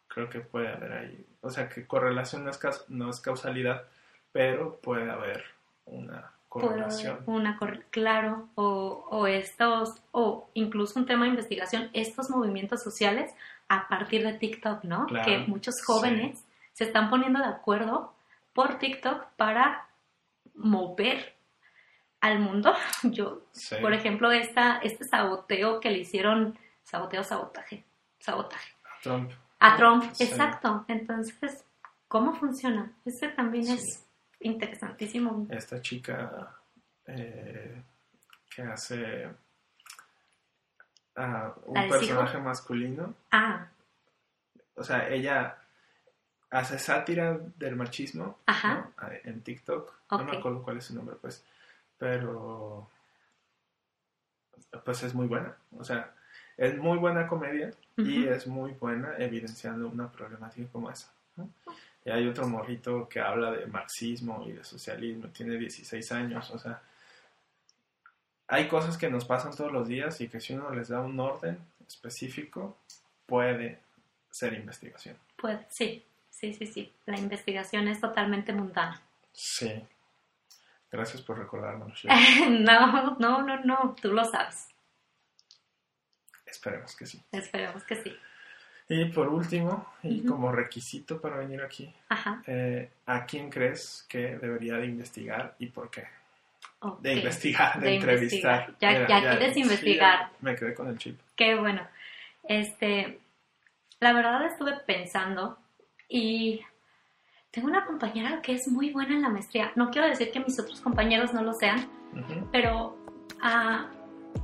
Creo 0.09 0.29
que 0.29 0.41
puede 0.41 0.67
haber 0.67 0.91
ahí, 0.91 1.25
o 1.39 1.49
sea, 1.49 1.69
que 1.69 1.87
correlación 1.87 2.43
no 2.43 3.09
es, 3.09 3.21
causalidad, 3.21 3.85
pero 4.33 4.77
puede 4.81 5.09
haber 5.09 5.45
una 5.85 6.33
correlación. 6.49 7.19
una 7.25 7.57
claro, 7.89 8.49
o, 8.55 9.07
o, 9.09 9.27
estos, 9.27 10.01
o 10.11 10.49
incluso 10.53 10.99
un 10.99 11.05
tema 11.05 11.23
de 11.23 11.29
investigación, 11.29 11.89
estos 11.93 12.29
movimientos 12.29 12.83
sociales 12.83 13.31
a 13.69 13.87
partir 13.87 14.25
de 14.25 14.33
TikTok, 14.33 14.83
¿no? 14.83 15.07
que 15.25 15.39
muchos 15.47 15.75
jóvenes 15.85 16.43
se 16.73 16.83
están 16.83 17.09
poniendo 17.09 17.39
de 17.39 17.45
acuerdo 17.45 18.13
por 18.53 18.77
TikTok 18.77 19.25
para 19.37 19.87
mover 20.55 21.35
al 22.21 22.39
mundo. 22.39 22.73
Yo, 23.03 23.41
por 23.81 23.93
ejemplo, 23.93 24.31
esta, 24.31 24.77
este 24.77 25.05
saboteo 25.05 25.79
que 25.79 25.91
le 25.91 25.99
hicieron, 25.99 26.57
saboteo, 26.83 27.23
sabotaje, 27.23 27.83
sabotaje. 28.19 28.73
A 28.83 29.01
Trump. 29.01 29.31
A 29.59 29.75
Trump, 29.75 30.03
exacto. 30.19 30.85
Entonces, 30.87 31.65
¿cómo 32.07 32.33
funciona? 32.33 32.91
Ese 33.05 33.29
también 33.29 33.69
es 33.69 34.07
interesantísimo. 34.43 35.47
Esta 35.49 35.81
chica 35.81 36.55
eh, 37.05 37.81
que 38.53 38.61
hace 38.61 39.29
ah, 41.15 41.53
un 41.65 41.89
personaje 41.89 42.37
masculino. 42.37 43.15
Ah. 43.31 43.67
O 44.75 44.83
sea, 44.83 45.09
ella 45.09 45.57
hace 46.49 46.77
sátira 46.77 47.39
del 47.57 47.75
machismo 47.75 48.39
Ajá. 48.45 48.91
en 49.23 49.41
TikTok. 49.41 49.93
No 50.11 50.23
me 50.23 50.37
acuerdo 50.37 50.61
cuál 50.61 50.77
es 50.77 50.85
su 50.85 50.95
nombre, 50.95 51.15
pues 51.19 51.43
pero 52.03 52.89
pues 54.83 55.03
es 55.03 55.13
muy 55.13 55.27
buena. 55.27 55.55
O 55.77 55.83
sea, 55.83 56.13
es 56.57 56.77
muy 56.77 56.97
buena 56.97 57.27
comedia 57.27 57.71
y 57.95 58.27
es 58.27 58.45
muy 58.45 58.73
buena 58.73 59.15
evidenciando 59.17 59.87
una 59.87 60.11
problemática 60.11 60.67
como 60.71 60.91
esa. 60.91 61.13
¿no? 61.37 61.49
Y 62.05 62.09
hay 62.11 62.27
otro 62.27 62.47
morrito 62.47 63.07
que 63.07 63.19
habla 63.19 63.51
de 63.51 63.65
marxismo 63.65 64.43
y 64.47 64.51
de 64.51 64.63
socialismo, 64.63 65.27
tiene 65.29 65.57
16 65.57 66.11
años, 66.11 66.51
o 66.51 66.59
sea, 66.59 66.81
hay 68.47 68.67
cosas 68.67 68.97
que 68.97 69.09
nos 69.09 69.25
pasan 69.25 69.55
todos 69.55 69.71
los 69.71 69.87
días 69.87 70.19
y 70.21 70.27
que 70.27 70.39
si 70.39 70.53
uno 70.53 70.69
les 70.71 70.89
da 70.89 71.01
un 71.01 71.19
orden 71.19 71.57
específico, 71.87 72.77
puede 73.25 73.79
ser 74.29 74.53
investigación. 74.53 75.17
Pues 75.37 75.59
sí, 75.69 76.05
sí, 76.29 76.53
sí, 76.53 76.67
sí. 76.67 76.93
La 77.05 77.17
investigación 77.17 77.87
es 77.87 77.99
totalmente 78.01 78.53
mundana. 78.53 79.01
Sí. 79.31 79.71
Gracias 80.91 81.21
por 81.23 81.39
recordármelo. 81.39 81.93
No, 82.49 83.17
no, 83.17 83.41
no, 83.41 83.63
no, 83.63 83.95
tú 83.99 84.11
lo 84.11 84.23
sabes. 84.25 84.67
Esperemos 86.45 86.95
que 86.95 87.05
sí. 87.05 87.23
Esperemos 87.31 87.83
que 87.83 87.95
sí. 87.95 88.15
Y 88.93 89.05
por 89.05 89.27
último, 89.29 89.87
y 90.03 90.23
como 90.25 90.51
requisito 90.51 91.19
para 91.19 91.37
venir 91.37 91.61
aquí, 91.61 91.91
eh, 92.45 92.89
¿a 93.07 93.25
quién 93.25 93.49
crees 93.49 94.05
que 94.07 94.37
debería 94.37 94.75
de 94.77 94.85
investigar 94.85 95.55
y 95.59 95.67
por 95.67 95.89
qué? 95.89 96.03
De 96.99 97.13
investigar, 97.15 97.79
de, 97.79 97.87
De 97.87 97.95
entrevistar. 97.95 98.61
investigar. 98.69 99.07
Ya- 99.07 99.21
ya 99.21 99.29
quieres 99.37 99.53
sí, 99.53 99.61
investigar. 99.61 100.19
ya 100.19 100.31
me 100.41 100.55
quedé 100.55 100.73
con 100.73 100.87
el 100.89 100.97
chip. 100.97 101.19
Qué 101.35 101.55
bueno. 101.55 101.81
Este, 102.43 103.19
la 104.01 104.11
verdad 104.13 104.45
estuve 104.45 104.73
pensando 104.85 105.57
y 106.09 106.61
tengo 107.51 107.67
una 107.69 107.85
compañera 107.85 108.41
que 108.41 108.53
es 108.53 108.67
muy 108.67 108.91
buena 108.91 109.15
en 109.15 109.21
la 109.21 109.29
maestría. 109.29 109.71
No 109.75 109.89
quiero 109.91 110.07
decir 110.09 110.29
que 110.31 110.41
mis 110.41 110.59
otros 110.59 110.81
compañeros 110.81 111.33
no 111.33 111.41
lo 111.41 111.53
sean, 111.53 111.87
pero 112.51 112.97
ah, 113.41 113.87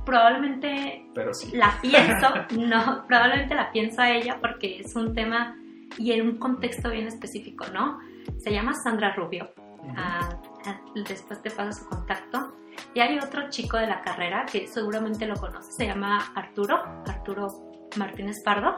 probablemente 0.04 1.06
Pero 1.14 1.34
sí. 1.34 1.56
la 1.56 1.78
pienso, 1.80 2.28
no, 2.58 3.04
probablemente 3.06 3.54
la 3.54 3.70
pienso 3.70 4.02
a 4.02 4.10
ella 4.10 4.38
porque 4.40 4.80
es 4.80 4.94
un 4.96 5.14
tema 5.14 5.56
y 5.98 6.12
en 6.12 6.26
un 6.26 6.38
contexto 6.38 6.90
bien 6.90 7.06
específico, 7.06 7.66
¿no? 7.72 7.98
Se 8.38 8.52
llama 8.52 8.72
Sandra 8.74 9.14
Rubio. 9.14 9.50
Ah, 9.96 10.40
ah, 10.66 10.80
después 11.08 11.42
te 11.42 11.50
paso 11.50 11.82
su 11.82 11.88
contacto. 11.88 12.56
Y 12.94 13.00
hay 13.00 13.18
otro 13.18 13.50
chico 13.50 13.76
de 13.76 13.86
la 13.86 14.00
carrera 14.00 14.46
que 14.50 14.66
seguramente 14.66 15.26
lo 15.26 15.34
conoces, 15.34 15.74
se 15.74 15.86
llama 15.86 16.32
Arturo, 16.34 16.82
Arturo 17.06 17.48
Martínez 17.96 18.42
Pardo, 18.44 18.74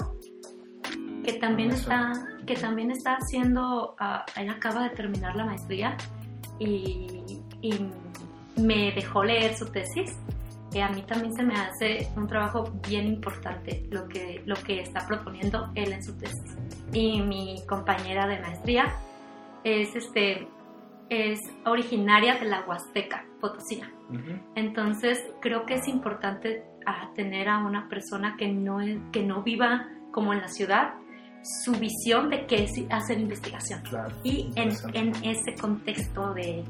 que 1.23 1.35
también 1.35 1.71
está, 1.71 2.13
que 2.47 2.55
también 2.57 2.91
está 2.91 3.17
haciendo, 3.17 3.95
ah, 3.99 4.25
él 4.37 4.49
acaba 4.49 4.85
de 4.85 4.91
terminar 4.91 5.37
la 5.37 5.45
maestría 5.45 5.97
y, 6.59 7.23
y 7.61 7.91
me 8.57 8.93
dejó 8.93 9.23
leer 9.23 9.55
su 9.55 9.67
tesis. 9.67 10.19
Y 10.73 10.81
a 10.81 10.89
mí 10.89 11.03
también 11.03 11.35
se 11.35 11.43
me 11.43 11.55
hace 11.55 12.09
un 12.16 12.27
trabajo 12.27 12.73
bien 12.89 13.07
importante 13.07 13.87
lo 13.91 14.09
que, 14.09 14.43
lo 14.47 14.57
que 14.57 14.81
está 14.81 15.07
proponiendo 15.07 15.70
él 15.75 15.93
en 15.93 16.03
su 16.03 16.16
tesis. 16.16 16.57
Y 16.93 17.20
mi 17.20 17.62
compañera 17.68 18.27
de 18.27 18.41
maestría 18.41 18.95
es, 19.64 19.95
este, 19.95 20.49
es 21.11 21.39
originaria 21.66 22.39
de 22.39 22.47
la 22.47 22.64
Huasteca, 22.66 23.25
Potosina. 23.41 23.93
Ujú. 24.09 24.39
Entonces 24.55 25.18
creo 25.41 25.66
que 25.66 25.75
es 25.75 25.89
importante 25.89 26.64
ah, 26.87 27.11
tener 27.14 27.49
a 27.49 27.59
una 27.59 27.89
persona 27.89 28.37
que 28.39 28.49
no, 28.49 28.79
que 29.12 29.23
no 29.23 29.43
viva 29.43 29.89
como 30.11 30.33
en 30.33 30.41
la 30.41 30.49
ciudad, 30.49 30.95
su 31.64 31.73
visión 31.73 32.31
de 32.31 32.47
qué 32.47 32.64
es 32.64 32.73
hacer 32.91 33.18
investigación. 33.18 33.83
Claro. 33.83 34.14
Y 34.23 34.53
en, 34.55 34.70
en 34.95 35.12
ese 35.25 35.55
contexto 35.55 36.33
de, 36.35 36.64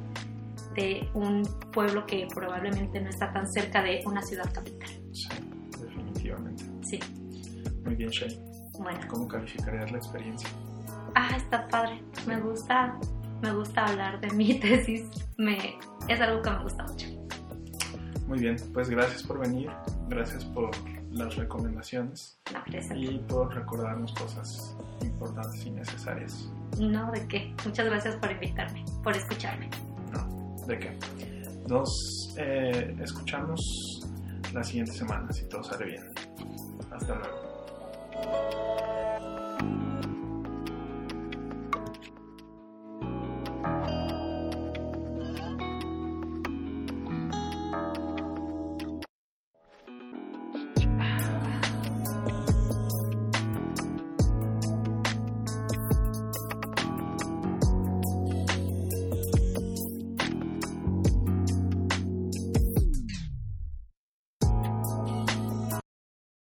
de 0.74 1.08
un 1.14 1.42
pueblo 1.72 2.04
que 2.06 2.26
probablemente 2.34 3.00
no 3.00 3.08
está 3.08 3.32
tan 3.32 3.46
cerca 3.52 3.82
de 3.82 4.02
una 4.06 4.22
ciudad 4.22 4.50
capital. 4.52 4.88
Sí, 5.12 5.28
definitivamente. 5.80 6.64
Sí, 6.82 6.98
Muy 7.84 7.94
bien, 7.96 8.10
Shay. 8.10 8.38
bueno. 8.78 9.00
¿Cómo 9.08 9.28
calificarías 9.28 9.90
la 9.92 9.98
experiencia? 9.98 10.48
Ah, 11.14 11.36
está 11.36 11.68
padre. 11.68 12.02
Me 12.26 12.40
gusta, 12.40 12.98
me 13.42 13.52
gusta 13.52 13.84
hablar 13.86 14.20
de 14.20 14.30
mi 14.30 14.54
tesis. 14.60 15.08
Me, 15.38 15.78
es 16.08 16.20
algo 16.20 16.40
que 16.42 16.50
me 16.50 16.62
gusta 16.62 16.84
mucho. 16.84 17.06
Muy 18.26 18.38
bien, 18.38 18.56
pues 18.72 18.88
gracias 18.88 19.22
por 19.24 19.40
venir, 19.40 19.68
gracias 20.08 20.44
por 20.44 20.70
las 21.10 21.36
recomendaciones 21.36 22.40
No, 22.54 22.96
y 22.96 23.18
por 23.18 23.54
recordarnos 23.54 24.14
cosas 24.14 24.74
importantes 25.02 25.66
y 25.66 25.70
necesarias. 25.70 26.50
No, 26.78 27.10
de 27.10 27.26
qué. 27.28 27.54
Muchas 27.66 27.84
gracias 27.86 28.16
por 28.16 28.30
invitarme, 28.30 28.84
por 29.02 29.14
escucharme. 29.14 29.68
¿De 30.66 30.78
qué? 30.78 30.98
Nos 31.68 32.34
eh, 32.36 32.94
escuchamos 33.00 34.06
la 34.52 34.62
siguiente 34.62 34.92
semana, 34.92 35.32
si 35.32 35.48
todo 35.48 35.62
sale 35.62 35.86
bien. 35.86 36.04
Hasta 36.90 37.14
luego. 37.14 37.52